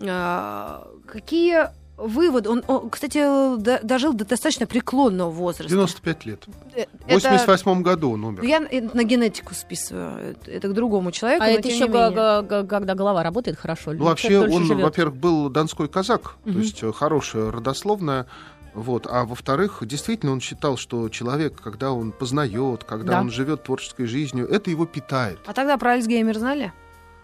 А, 0.01 0.87
Какие 1.07 1.69
выводы? 1.97 2.51
Он, 2.51 2.65
он, 2.67 2.91
кстати, 2.91 3.19
до- 3.59 3.79
дожил 3.83 4.13
до 4.15 4.25
достаточно 4.25 4.67
преклонного 4.67 5.31
возраста. 5.31 5.69
95 5.73 6.27
лет. 6.27 6.45
Э, 6.75 6.87
В 7.07 7.13
88 7.13 7.83
году 7.83 8.13
он 8.13 8.25
умер. 8.25 8.43
Я 8.43 8.61
на 8.61 9.05
генетику 9.05 9.55
списываю. 9.55 10.35
Это- 10.47 10.69
к 10.69 10.73
другому 10.75 11.13
человеку. 11.13 11.45
А 11.45 11.49
это 11.49 11.69
еще 11.69 11.87
когда 11.87 12.95
голова 12.95 13.23
работает 13.23 13.57
хорошо. 13.59 13.93
Ну, 13.93 14.05
вообще, 14.07 14.41
он, 14.41 14.65
живет. 14.65 14.83
во-первых, 14.83 15.17
был 15.17 15.49
донской 15.51 15.89
казак, 15.89 16.37
Мгм. 16.45 16.55
то 16.55 16.59
есть 16.61 16.83
э, 16.83 16.93
хорошая 16.93 17.53
родословная. 17.53 18.27
Вот. 18.75 19.07
А 19.09 19.25
во-вторых, 19.25 19.79
действительно, 19.87 20.33
он 20.33 20.41
считал, 20.41 20.77
что 20.77 21.09
человек, 21.09 21.61
когда 21.63 21.93
он 21.93 22.11
познает, 22.11 22.83
когда 22.83 23.13
Да. 23.13 23.21
он 23.21 23.31
живет 23.31 23.63
творческой 23.63 24.07
жизнью, 24.07 24.49
это 24.49 24.69
его 24.69 24.85
питает. 24.85 25.39
А 25.47 25.53
тогда 25.53 25.77
про 25.79 25.93
Альцгеймер 25.93 26.37
знали? 26.37 26.73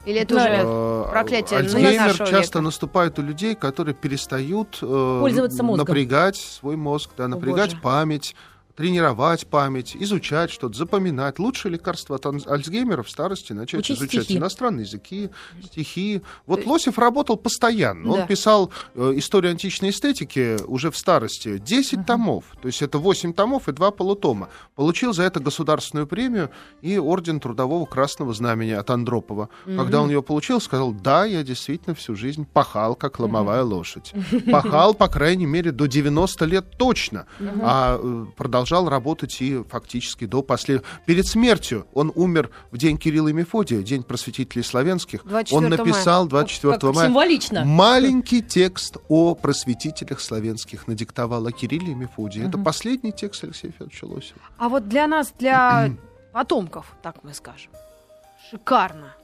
Или 0.06 0.20
это 0.20 0.34
уже 0.36 1.10
проклятие 1.10 1.58
Альцгеймер 1.58 2.00
нашего 2.08 2.26
часто 2.28 2.58
века? 2.58 2.60
наступает 2.62 3.18
у 3.18 3.22
людей, 3.22 3.54
которые 3.54 3.94
перестают 3.94 4.78
э, 4.80 5.18
Пользоваться 5.20 5.62
мозгом. 5.62 5.86
напрягать 5.86 6.36
свой 6.36 6.76
мозг, 6.76 7.10
да, 7.18 7.28
напрягать 7.28 7.72
боже. 7.72 7.82
память, 7.82 8.34
тренировать 8.80 9.46
память, 9.46 9.94
изучать 9.94 10.50
что-то, 10.50 10.74
запоминать. 10.78 11.38
Лучшее 11.38 11.72
лекарство 11.72 12.16
от 12.16 12.24
Альцгеймера 12.24 13.02
в 13.02 13.10
старости 13.10 13.52
начать 13.52 13.80
Учить 13.80 13.98
изучать 13.98 14.24
стихи. 14.24 14.38
иностранные 14.38 14.86
языки, 14.86 15.28
стихи. 15.62 16.22
Вот 16.46 16.64
Лосев 16.64 16.98
работал 16.98 17.36
постоянно. 17.36 18.04
Да. 18.04 18.20
Он 18.22 18.26
писал 18.26 18.72
э, 18.94 19.12
историю 19.16 19.50
античной 19.50 19.90
эстетики 19.90 20.56
уже 20.66 20.90
в 20.90 20.96
старости. 20.96 21.58
10 21.58 22.06
томов. 22.06 22.44
То 22.62 22.68
есть 22.68 22.80
это 22.80 22.96
8 22.96 23.34
томов 23.34 23.68
и 23.68 23.72
2 23.72 23.90
полутома. 23.90 24.48
Получил 24.76 25.12
за 25.12 25.24
это 25.24 25.40
государственную 25.40 26.06
премию 26.06 26.48
и 26.80 26.96
орден 26.96 27.38
Трудового 27.38 27.84
Красного 27.84 28.32
Знамени 28.32 28.72
от 28.72 28.88
Андропова. 28.88 29.50
Когда 29.66 30.00
он 30.00 30.08
ее 30.08 30.22
получил, 30.22 30.58
сказал, 30.58 30.92
да, 30.92 31.26
я 31.26 31.42
действительно 31.42 31.94
всю 31.94 32.16
жизнь 32.16 32.46
пахал, 32.50 32.94
как 32.94 33.18
ломовая 33.20 33.62
лошадь. 33.62 34.14
Пахал, 34.50 34.94
по 34.94 35.08
крайней 35.08 35.44
мере, 35.44 35.70
до 35.70 35.86
90 35.86 36.44
лет 36.46 36.78
точно. 36.78 37.26
А 37.60 38.00
э, 38.02 38.24
продолжал 38.70 38.88
работать 38.88 39.40
и 39.40 39.62
фактически 39.68 40.26
до 40.26 40.42
последнего. 40.42 40.86
Перед 41.04 41.26
смертью 41.26 41.86
он 41.92 42.12
умер 42.14 42.50
в 42.70 42.78
день 42.78 42.98
Кирилла 42.98 43.28
и 43.28 43.32
Мефодия, 43.32 43.82
день 43.82 44.04
просветителей 44.04 44.62
славянских. 44.62 45.24
24 45.24 45.58
Он 45.58 45.70
написал 45.70 46.28
24 46.28 46.78
Как 46.78 46.94
мая 46.94 47.08
символично. 47.08 47.64
маленький 47.64 48.42
текст 48.42 48.96
о 49.08 49.34
просветителях 49.34 50.20
славянских 50.20 50.86
надиктовал 50.86 51.46
о 51.46 51.52
Кирилле 51.52 51.92
и 51.92 51.94
Мефодии. 51.94 52.46
Это 52.46 52.58
последний 52.58 53.12
текст 53.12 53.42
Алексея 53.42 53.72
Федоровича 53.72 54.06
Лосева. 54.06 54.40
А 54.58 54.68
вот 54.68 54.88
для 54.88 55.06
нас, 55.08 55.32
для 55.38 55.90
потомков, 56.32 56.86
так 57.02 57.24
мы 57.24 57.34
скажем, 57.34 57.72
шикарно. 58.50 59.14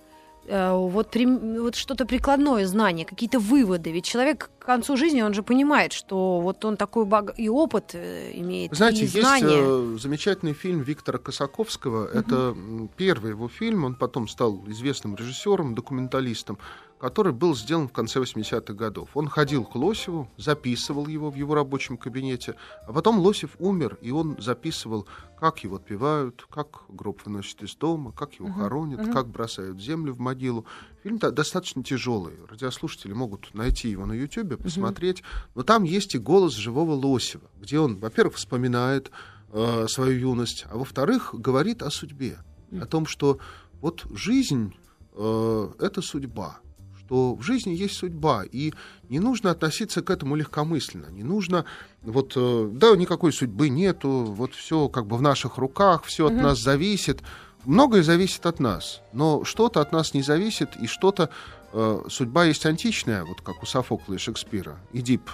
Э, 0.49 0.73
Вот, 0.75 1.11
прим- 1.11 1.63
вот 1.63 1.75
что-то 1.75 2.07
прикладное 2.07 2.67
знание, 2.67 3.05
какие-то 3.05 3.39
выводы. 3.39 3.91
Ведь 3.93 4.05
человек 4.05 4.51
к 4.59 4.67
концу 4.67 4.97
жизни, 4.97 5.23
он 5.23 5.35
же 5.35 5.43
понимает, 5.43 5.93
что 5.93 6.41
вот 6.41 6.65
он 6.65 6.77
такой 6.77 7.05
баг... 7.05 7.35
и 7.39 7.49
опыт 7.49 7.91
э, 7.95 8.31
имеет, 8.35 8.75
Знаете, 8.77 8.99
и 8.99 9.03
есть 9.03 9.21
знания. 9.21 9.63
э, 9.95 9.97
замечательный 9.99 10.55
фильм 10.55 10.83
Виктора 10.83 11.19
Косаковского. 11.19 12.07
Это 12.07 12.35
м, 12.57 12.89
первый 12.97 13.31
его 13.31 13.49
фильм. 13.49 13.85
Он 13.85 13.95
потом 13.95 14.29
стал 14.29 14.63
известным 14.69 15.17
режиссером, 15.17 15.75
документалистом, 15.75 16.59
который 17.07 17.33
был 17.33 17.55
сделан 17.55 17.87
в 17.87 17.93
конце 17.93 18.19
80-х 18.19 18.75
годов. 18.75 19.11
Он 19.15 19.29
ходил 19.29 19.65
к 19.65 19.77
Лосеву, 19.77 20.29
записывал 20.37 21.07
его 21.07 21.31
в 21.31 21.37
его 21.37 21.55
рабочем 21.55 21.97
кабинете, 21.97 22.57
а 22.85 22.93
потом 22.93 23.21
Лосев 23.21 23.51
умер, 23.61 23.97
и 24.03 24.11
он 24.11 24.37
записывал, 24.41 25.07
как 25.39 25.63
его 25.63 25.77
отпевают, 25.77 26.45
как 26.51 26.81
гроб 26.89 27.25
выносят 27.25 27.63
из 27.63 27.77
дома, 27.77 28.11
как 28.11 28.35
его 28.41 28.51
хоронят, 28.53 29.13
как 29.13 29.29
бросают 29.29 29.81
землю 29.81 30.15
в 30.15 30.19
могилу. 30.19 30.67
Фильм 31.05 31.19
до- 31.19 31.31
достаточно 31.31 31.85
тяжелый. 31.85 32.35
Радиослушатели 32.51 33.13
могут 33.13 33.55
найти 33.55 33.89
его 33.89 34.05
на 34.05 34.13
YouTube, 34.13 34.61
посмотреть. 34.61 35.23
Но 35.55 35.63
там 35.63 35.85
есть 35.85 36.17
и 36.17 36.19
голос 36.19 36.55
живого 36.55 36.95
Лосева, 36.95 37.49
где 37.61 37.79
он, 37.79 38.01
во-первых, 38.01 38.35
вспоминает 38.35 39.13
э, 39.53 39.87
свою 39.89 40.19
юность, 40.19 40.67
а 40.69 40.77
во-вторых, 40.77 41.37
говорит 41.39 41.85
о 41.85 41.91
судьбе, 41.93 42.39
о 42.73 42.87
том, 42.87 43.07
что 43.07 43.39
вот 43.81 44.05
жизнь 44.13 44.75
э, 45.13 45.69
это 45.79 46.03
судьба, 46.03 46.59
что 47.07 47.35
в 47.35 47.43
жизни 47.43 47.73
есть 47.73 47.97
судьба, 47.97 48.45
и 48.51 48.73
не 49.09 49.21
нужно 49.21 49.53
относиться 49.53 50.03
к 50.03 50.11
этому 50.11 50.35
легкомысленно, 50.35 51.07
не 51.07 51.23
нужно 51.23 51.65
вот 52.03 52.33
э, 52.37 52.69
да 52.73 52.97
никакой 52.97 53.33
судьбы 53.33 53.69
нету, 53.69 54.09
вот 54.09 54.55
все 54.55 54.89
как 54.89 55.07
бы 55.07 55.17
в 55.17 55.23
наших 55.23 55.59
руках, 55.59 56.05
все 56.05 56.27
от 56.27 56.35
нас 56.35 56.59
зависит. 56.59 57.23
Многое 57.65 58.03
зависит 58.03 58.47
от 58.47 58.61
нас, 58.61 59.03
но 59.13 59.45
что-то 59.45 59.81
от 59.81 59.93
нас 59.93 60.15
не 60.15 60.23
зависит, 60.23 60.77
и 60.81 60.87
что-то 60.87 61.31
э, 61.73 62.03
судьба 62.09 62.45
есть 62.45 62.67
античная, 62.67 63.25
вот 63.25 63.41
как 63.41 63.63
у 63.63 63.67
Софокла 63.67 64.15
и 64.15 64.19
Шекспира. 64.19 64.79
Эдип, 64.93 65.31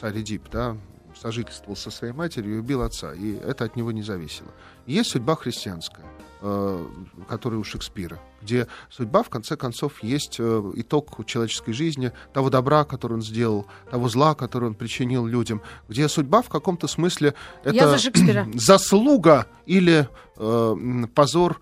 царь 0.00 0.20
Эдип, 0.20 0.42
да, 0.52 0.76
сожительствовал 1.20 1.76
со 1.76 1.90
своей 1.90 2.12
матерью 2.12 2.56
и 2.56 2.58
убил 2.58 2.82
отца, 2.82 3.12
и 3.12 3.34
это 3.36 3.64
от 3.64 3.76
него 3.76 3.92
не 3.92 4.02
зависело. 4.02 4.48
Есть 4.86 5.10
судьба 5.10 5.36
христианская, 5.36 6.04
э, 6.42 6.86
которая 7.28 7.60
у 7.60 7.64
Шекспира, 7.64 8.20
где 8.42 8.66
судьба, 8.90 9.22
в 9.22 9.30
конце 9.30 9.56
концов, 9.56 10.02
есть 10.02 10.36
э, 10.38 10.72
итог 10.76 11.24
человеческой 11.26 11.72
жизни, 11.72 12.12
того 12.32 12.50
добра, 12.50 12.84
который 12.84 13.14
он 13.14 13.22
сделал, 13.22 13.66
того 13.90 14.08
зла, 14.08 14.34
который 14.34 14.68
он 14.68 14.74
причинил 14.74 15.26
людям, 15.26 15.62
где 15.88 16.08
судьба 16.08 16.42
в 16.42 16.48
каком-то 16.48 16.86
смысле 16.86 17.34
это 17.62 17.96
за 17.96 18.48
заслуга 18.54 19.46
или 19.66 20.08
э, 20.36 21.06
позор 21.14 21.60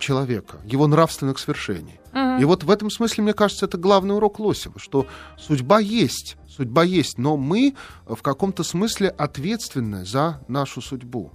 человека, 0.00 0.56
его 0.64 0.86
нравственных 0.86 1.38
свершений. 1.38 1.99
И 2.12 2.44
вот 2.44 2.64
в 2.64 2.70
этом 2.70 2.90
смысле, 2.90 3.24
мне 3.24 3.32
кажется, 3.32 3.66
это 3.66 3.78
главный 3.78 4.16
урок 4.16 4.40
Лосева, 4.40 4.78
что 4.78 5.06
судьба 5.38 5.78
есть, 5.78 6.36
судьба 6.48 6.82
есть, 6.82 7.18
но 7.18 7.36
мы 7.36 7.74
в 8.06 8.20
каком-то 8.22 8.64
смысле 8.64 9.08
ответственны 9.08 10.04
за 10.04 10.40
нашу 10.48 10.80
судьбу. 10.80 11.32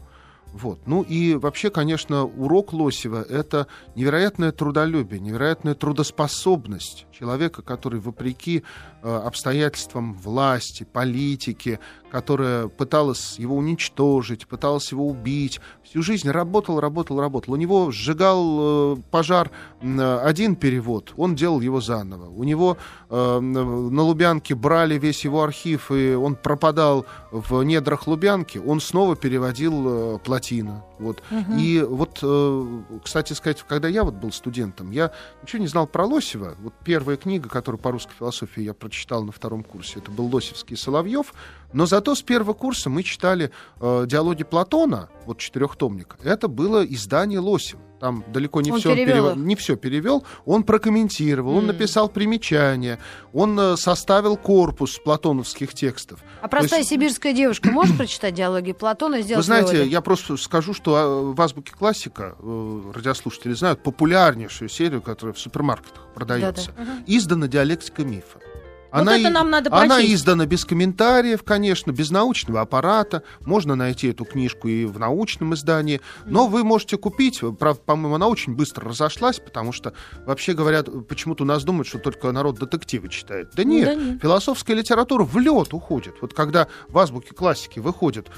Вот. 0.56 0.80
Ну 0.86 1.02
и 1.02 1.36
вообще, 1.36 1.70
конечно, 1.70 2.24
урок 2.24 2.72
Лосева— 2.72 3.22
это 3.30 3.68
невероятное 3.94 4.54
трудолюбие, 4.54 5.20
невероятная 5.20 5.76
трудоспособность 5.76 7.08
человека, 7.12 7.62
который 7.62 8.00
вопреки 8.00 8.63
э, 9.04 9.13
обстоятельствам 9.13 10.13
власти, 10.13 10.86
политики, 10.86 11.80
которая 12.10 12.70
пыталась 12.70 13.38
его 13.38 13.58
уничтожить, 13.58 14.48
пыталась 14.48 14.89
его 14.94 15.06
убить, 15.06 15.60
всю 15.84 16.02
жизнь 16.02 16.30
работал, 16.30 16.80
работал, 16.80 17.20
работал. 17.20 17.54
У 17.54 17.58
него 17.58 17.91
сжигал 17.91 18.96
э, 18.96 18.96
пожар 19.12 19.52
один 19.82 20.56
перевод, 20.56 21.13
он 21.18 21.36
делал 21.36 21.60
его 21.60 21.82
заново. 21.82 22.30
У 22.30 22.46
него 22.46 22.78
э, 23.10 23.39
на 23.39 24.02
Лубянке 24.02 24.56
брали 24.56 24.98
весь 24.98 25.26
его 25.26 25.44
архив, 25.44 25.91
и 25.91 26.13
он 26.13 26.36
пропадал 26.36 27.06
в 27.32 27.62
недрах 27.63 28.08
Лубянки, 28.08 28.58
он 28.58 28.80
снова 28.80 29.18
переводил 29.18 30.15
э, 30.15 30.20
плотина. 30.46 30.84
Вот. 31.00 31.24
И 31.58 31.82
вот, 31.88 32.20
э, 32.22 32.82
кстати 33.04 33.34
сказать, 33.34 33.64
когда 33.68 33.88
я 33.88 34.04
вот 34.04 34.16
был 34.16 34.32
студентом, 34.32 34.92
я 34.92 35.12
ничего 35.42 35.62
не 35.62 35.68
знал 35.68 35.88
про 35.88 36.06
Лосева. 36.06 36.56
Вот 36.60 36.74
первая 36.84 37.18
книга, 37.18 37.50
которую 37.50 37.80
по 37.82 37.92
русской 37.92 38.14
философии 38.18 38.62
я 38.64 38.74
прочитал 38.74 39.24
на 39.24 39.32
втором 39.32 39.64
курсе, 39.64 40.00
это 40.00 40.12
был 40.12 40.34
Лосевский 40.34 40.78
Соловьев. 40.78 41.34
Но 41.74 41.86
зато 41.86 42.16
с 42.16 42.22
первого 42.22 42.54
курса 42.54 42.90
мы 42.90 43.04
читали 43.04 43.52
э, 43.80 44.06
диалоги 44.08 44.44
Платона, 44.44 45.10
вот 45.26 45.40
четырехтомник. 45.40 46.16
Это 46.24 46.48
было 46.48 46.86
издание 46.86 47.40
Лосева. 47.40 47.82
Там 48.00 48.26
далеко 48.28 48.62
не 48.62 48.72
Он 48.72 48.80
все 48.80 48.94
перевел 48.94 49.30
их. 49.32 49.36
не 49.38 49.56
все 49.56 49.76
перевел, 49.78 50.26
он 50.46 50.64
прокомментировал, 50.64 51.56
он 51.56 51.66
написал 51.68 52.10
примечания, 52.10 53.00
он 53.34 53.58
э, 53.60 53.78
составил 53.78 54.36
корпус 54.36 55.00
платоновских 55.00 55.74
текстов. 55.74 56.20
А 56.42 56.48
простая 56.50 56.80
есть- 56.82 56.90
сибирская 56.90 57.34
девушка 57.34 57.70
может 57.72 57.96
прочитать 57.98 58.34
диалоги 58.34 58.74
Платона 58.74 59.16
и 59.16 59.22
сделать 59.22 59.38
Вы 59.38 59.46
знаете, 59.46 59.72
выводы? 59.72 59.90
я 59.90 60.02
просто 60.02 60.36
скажу, 60.38 60.74
что 60.74 60.96
а, 60.96 61.34
в 61.34 61.42
азбуке 61.42 61.74
классика 61.74 62.36
э, 62.40 62.82
радиослушатели 62.94 63.54
знают 63.54 63.82
популярнейшую 63.82 64.68
серию, 64.70 65.02
которая 65.02 65.34
в 65.34 65.40
супермаркетах 65.40 66.06
продается. 66.14 66.72
Издана 67.08 67.48
диалектика 67.48 68.04
мифа. 68.04 68.40
Вот 69.04 69.08
это 69.08 69.30
нам 69.30 69.50
надо 69.50 69.70
Она 69.76 69.96
прочесть. 69.96 70.14
издана 70.14 70.46
без 70.46 70.66
комментариев, 70.66 71.44
конечно, 71.44 71.92
без 71.92 72.12
научного 72.12 72.62
аппарата. 72.62 73.24
Можно 73.42 73.76
найти 73.76 74.08
эту 74.10 74.26
книжку 74.26 74.68
и 74.68 74.86
в 74.86 75.00
научном 75.00 75.54
издании. 75.54 76.02
Но 76.26 76.48
вы 76.48 76.64
можете 76.64 76.98
купить. 76.98 77.42
Правда, 77.60 77.82
по-моему, 77.86 78.16
она 78.16 78.28
очень 78.28 78.56
быстро 78.56 78.90
разошлась, 78.90 79.40
потому 79.40 79.72
что, 79.72 79.94
вообще 80.26 80.54
говорят, 80.54 80.88
почему-то 81.08 81.44
у 81.44 81.48
нас 81.48 81.64
думают, 81.64 81.88
что 81.88 82.00
только 82.00 82.32
народ 82.32 82.60
детективы 82.60 83.10
читает. 83.10 83.50
Да 83.56 83.64
нет, 83.64 83.86
Да 83.86 83.96
нет. 83.96 84.22
философская 84.22 84.76
литература 84.76 85.24
в 85.24 85.38
лед 85.38 85.74
уходит. 85.74 86.16
Вот 86.22 86.34
когда 86.34 86.68
в 86.88 86.98
азбуке 86.98 87.34
классики 87.34 87.80
выходят 87.80 88.30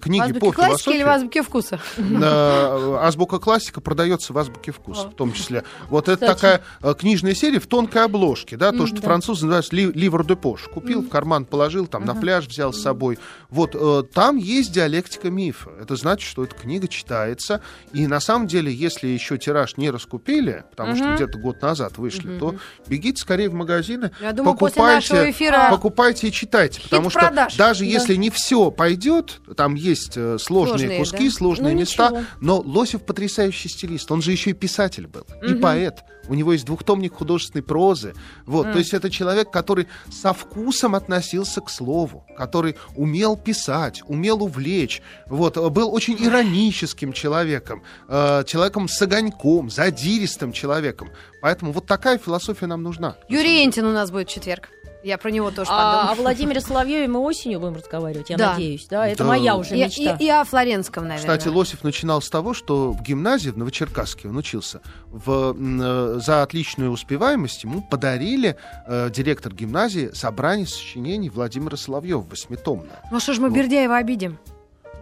книги 0.00 0.32
по 0.38 0.52
философии... 0.52 0.96
или 0.96 1.02
в 1.02 1.08
азбуке 1.08 1.42
вкуса? 1.42 1.80
Э, 1.98 2.98
Азбука 3.00 3.38
классика 3.38 3.80
продается 3.80 4.32
в 4.32 4.38
азбуке 4.38 4.72
вкуса, 4.72 5.08
в 5.08 5.14
том 5.14 5.32
числе. 5.32 5.64
Вот 5.88 6.08
это 6.08 6.26
такая 6.26 6.62
э, 6.82 6.94
книжная 6.98 7.34
серия 7.34 7.58
в 7.58 7.66
тонкой 7.66 8.04
обложке, 8.04 8.56
да, 8.56 8.72
то, 8.72 8.86
что 8.86 8.96
французы 9.02 9.46
называют 9.46 9.66
ли- 10.04 10.10
ливр 10.10 10.24
де 10.26 10.36
пош. 10.36 10.62
Купил, 10.64 11.00
в 11.02 11.08
карман 11.08 11.44
положил, 11.46 11.86
там 11.86 12.04
на 12.04 12.14
пляж 12.14 12.46
взял 12.46 12.72
с 12.72 12.82
собой. 12.82 13.18
Вот 13.48 13.74
э, 13.74 14.02
там 14.12 14.36
есть 14.36 14.72
диалектика 14.72 15.30
мифа. 15.30 15.70
Это 15.80 15.96
значит, 15.96 16.28
что 16.28 16.44
эта 16.44 16.54
книга 16.54 16.88
читается. 16.88 17.60
И 17.92 18.06
на 18.06 18.20
самом 18.20 18.46
деле, 18.46 18.72
если 18.72 19.08
еще 19.08 19.38
тираж 19.38 19.76
не 19.76 19.90
раскупили, 19.90 20.64
потому 20.70 20.94
что 20.96 21.14
где-то 21.14 21.38
год 21.38 21.62
назад 21.62 21.98
вышли, 21.98 22.38
то 22.38 22.54
бегите 22.86 23.20
скорее 23.20 23.48
в 23.48 23.54
магазины, 23.54 24.10
Я 24.20 24.32
думаю, 24.32 24.58
нашего 24.76 25.30
эфира 25.30 25.68
покупайте 25.70 26.28
и 26.28 26.32
читайте, 26.32 26.80
потому 26.82 27.10
что 27.10 27.20
продаж. 27.20 27.56
даже 27.56 27.80
Да. 27.80 27.86
если 27.86 28.16
не 28.16 28.30
все 28.30 28.70
пойдет, 28.70 29.40
там 29.56 29.74
есть 29.74 30.16
э, 30.16 30.36
сложные, 30.38 30.78
Сложные, 30.78 30.98
куски, 30.98 31.28
да. 31.28 31.34
сложные 31.34 31.74
Ну, 31.74 31.80
места, 31.80 32.08
ничего. 32.10 32.24
но 32.40 32.60
Лосев 32.60 33.02
потрясающий 33.04 33.68
стилист. 33.68 34.10
Он 34.12 34.20
же 34.22 34.32
еще 34.32 34.50
и 34.50 34.52
писатель 34.54 35.06
был, 35.06 35.26
и 35.42 35.54
поэт. 35.54 36.02
У 36.28 36.34
него 36.34 36.52
есть 36.52 36.64
двухтомник 36.64 37.14
художественной 37.14 37.62
прозы. 37.62 38.14
Вот, 38.46 38.72
то 38.72 38.78
есть 38.78 38.94
это 38.94 39.10
человек, 39.10 39.50
который 39.50 39.86
со 40.10 40.32
вкусом 40.32 40.94
относился 40.94 41.60
к 41.60 41.70
слову, 41.70 42.24
который 42.36 42.76
умел 42.96 43.36
писать, 43.36 44.02
умел 44.06 44.42
увлечь, 44.42 45.02
вот, 45.26 45.56
э, 45.56 45.68
был 45.68 45.92
очень 45.92 46.16
ироническим 46.18 47.12
человеком, 47.12 47.82
э, 48.08 48.44
человеком 48.46 48.88
с 48.88 49.00
огоньком, 49.02 49.70
задиристым 49.70 50.52
человеком. 50.52 51.10
Поэтому 51.40 51.72
вот 51.72 51.86
такая 51.86 52.18
философия 52.18 52.66
нам 52.66 52.82
нужна. 52.82 53.16
Юрий 53.28 53.64
Энтин 53.64 53.84
у 53.86 53.92
нас 53.92 54.10
будет 54.10 54.28
в 54.28 54.32
четверг. 54.32 54.68
Я 55.04 55.18
про 55.18 55.30
него 55.30 55.50
тоже 55.50 55.70
А, 55.70 55.76
подумала. 55.96 56.12
о 56.12 56.14
Владимире 56.14 56.60
Соловьеве 56.62 57.08
мы 57.08 57.20
осенью 57.20 57.60
будем 57.60 57.74
разговаривать, 57.76 58.30
я 58.30 58.38
Да. 58.38 58.52
надеюсь. 58.52 58.86
Да? 58.88 59.06
Это 59.06 59.18
Да. 59.18 59.28
моя 59.28 59.54
уже 59.56 59.76
И, 59.76 59.84
мечта. 59.84 60.16
и- 60.18 60.24
и 60.24 60.28
о 60.30 60.44
Флоренском, 60.44 61.04
наверное. 61.06 61.36
Кстати, 61.36 61.48
Лосев 61.54 61.84
начинал 61.84 62.22
с 62.22 62.30
того, 62.30 62.54
что 62.54 62.92
в 62.92 63.02
гимназии 63.02 63.50
в 63.50 63.58
Новочеркасске 63.58 64.28
он 64.28 64.36
учился. 64.38 64.80
В, 65.10 65.54
э, 65.54 66.20
за 66.24 66.42
отличную 66.42 66.90
успеваемость 66.90 67.64
ему 67.64 67.82
подарили 67.82 68.56
э, 68.86 69.10
директор 69.10 69.52
гимназии 69.52 70.10
собрание 70.14 70.66
сочинений 70.66 71.28
Владимира 71.28 71.76
Соловьева, 71.76 72.22
восьмитомное. 72.22 73.00
Ну 73.10 73.20
что 73.20 73.34
ж 73.34 73.38
мы 73.38 73.50
Вот. 73.50 73.56
Бердяева 73.58 73.96
обидим? 73.98 74.38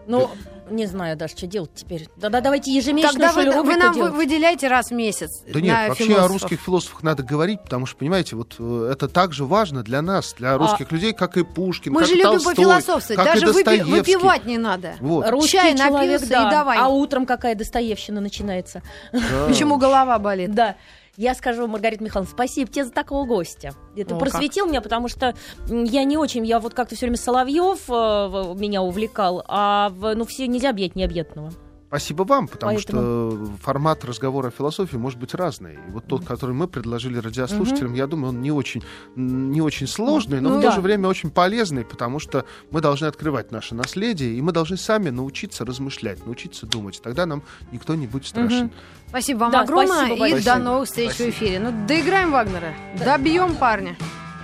Ну, 0.09 0.29
не 0.73 0.87
знаю 0.87 1.17
даже, 1.17 1.37
что 1.37 1.47
делать 1.47 1.71
теперь. 1.75 2.09
Да-да, 2.17 2.41
давайте 2.41 2.73
ежемесячно, 2.73 3.13
Тогда 3.13 3.29
что 3.31 3.39
вы, 3.39 3.45
ли, 3.45 3.51
вы 3.51 3.77
нам 3.77 3.95
делать. 3.95 4.13
выделяйте 4.15 4.69
раз 4.69 4.89
в 4.89 4.93
месяц 4.95 5.43
Да 5.47 5.61
нет, 5.61 5.89
вообще 5.89 6.05
философов. 6.05 6.25
о 6.25 6.33
русских 6.33 6.61
философах 6.61 7.03
надо 7.03 7.23
говорить, 7.23 7.63
потому 7.63 7.87
что, 7.87 7.97
понимаете, 7.99 8.37
вот 8.37 8.57
э, 8.59 8.89
это 8.93 9.09
так 9.09 9.33
же 9.33 9.45
важно 9.45 9.83
для 9.83 10.03
нас, 10.03 10.35
для 10.39 10.57
русских 10.59 10.91
людей, 10.93 11.13
как 11.13 11.37
и 11.37 11.45
Пушкин, 11.45 11.93
Мы 11.93 12.01
как 12.01 12.09
же 12.09 12.15
и 12.15 12.17
любим 12.19 12.31
Толстой, 12.33 12.55
пофилософствовать, 12.55 13.17
как 13.17 13.35
даже 13.41 13.47
и 13.47 13.49
выпи- 13.63 13.85
выпивать 13.85 14.45
не 14.47 14.59
надо. 14.59 14.95
Вот. 15.01 15.29
Русский 15.31 15.53
Чай 15.59 15.77
человек, 15.77 16.21
напился 16.21 16.27
да. 16.29 16.49
и 16.49 16.51
давай. 16.51 16.79
А 16.79 16.89
утром 16.89 17.27
какая 17.27 17.55
Достоевщина 17.55 18.21
начинается. 18.21 18.83
Да. 19.13 19.21
Почему 19.49 19.77
голова 19.77 20.19
болит? 20.19 20.55
Да. 20.55 20.77
Я 21.17 21.35
скажу, 21.35 21.67
Маргарита 21.67 22.03
Михайловна, 22.03 22.33
спасибо 22.33 22.71
тебе 22.71 22.87
за 22.87 22.93
такого 22.93 23.27
гостя. 23.27 23.75
Это 23.95 24.17
О, 24.17 24.19
просветил 24.19 24.67
меня, 24.67 24.81
потому 24.81 25.09
что 25.09 25.35
я 25.69 26.05
не 26.05 26.17
очень, 26.17 26.47
я 26.47 26.59
вот 26.59 26.73
как-то 26.73 26.95
все 26.95 27.07
время 27.07 27.19
Соловьев 27.19 27.81
э, 27.89 28.55
меня 28.59 28.81
увлекал, 28.83 29.45
а 29.47 29.91
ну 29.91 30.25
все 30.25 30.47
нельзя 30.47 30.71
объять 30.71 30.97
необъятного. 30.97 31.53
Спасибо 31.93 32.23
вам, 32.25 32.49
потому 32.49 32.73
Поэтому- 32.75 33.03
что 33.47 33.53
формат 33.61 34.03
разговора 34.07 34.49
о 34.49 34.51
философии 34.51 34.97
может 34.97 35.19
быть 35.19 35.35
разный. 35.35 35.75
И 35.75 35.91
вот 35.91 36.07
тот, 36.07 36.25
который 36.25 36.55
мы 36.55 36.67
предложили 36.67 37.19
радиослушателям, 37.19 37.93
я 37.93 38.07
думаю, 38.07 38.31
он 38.31 38.41
не 38.41 38.51
очень, 38.51 38.83
не 39.15 39.61
очень 39.61 39.87
сложный, 39.87 40.41
но 40.41 40.49
Ну 40.49 40.59
в 40.59 40.63
да. 40.63 40.71
то 40.71 40.75
же 40.77 40.81
время 40.81 41.07
очень 41.09 41.31
полезный, 41.31 41.85
потому 41.85 42.19
что 42.19 42.47
мы 42.71 42.81
должны 42.81 43.05
открывать 43.05 43.53
наше 43.53 43.75
наследие, 43.75 44.33
и 44.33 44.41
мы 44.41 44.53
должны 44.53 44.79
сами 44.79 45.11
научиться 45.11 45.67
размышлять, 45.67 46.25
научиться 46.25 46.65
думать. 46.65 46.99
Тогда 47.03 47.27
нам 47.27 47.43
никто 47.73 47.95
не 47.95 48.07
будет 48.07 48.25
страшен. 48.27 48.71
Спасибо 49.11 49.41
вам 49.41 49.53
Да, 49.53 49.61
огромное 49.61 50.07
спасибо 50.07 50.15
и 50.15 50.33
большое. 50.33 50.45
до 50.45 50.57
новых 50.63 50.89
встреч 50.89 51.11
Спасибо. 51.11 51.27
в 51.27 51.31
эфире. 51.35 51.59
Ну, 51.61 51.87
доиграем 51.87 52.33
Вагнера. 52.33 52.73
Добьем 53.05 53.55
парня. 53.57 53.97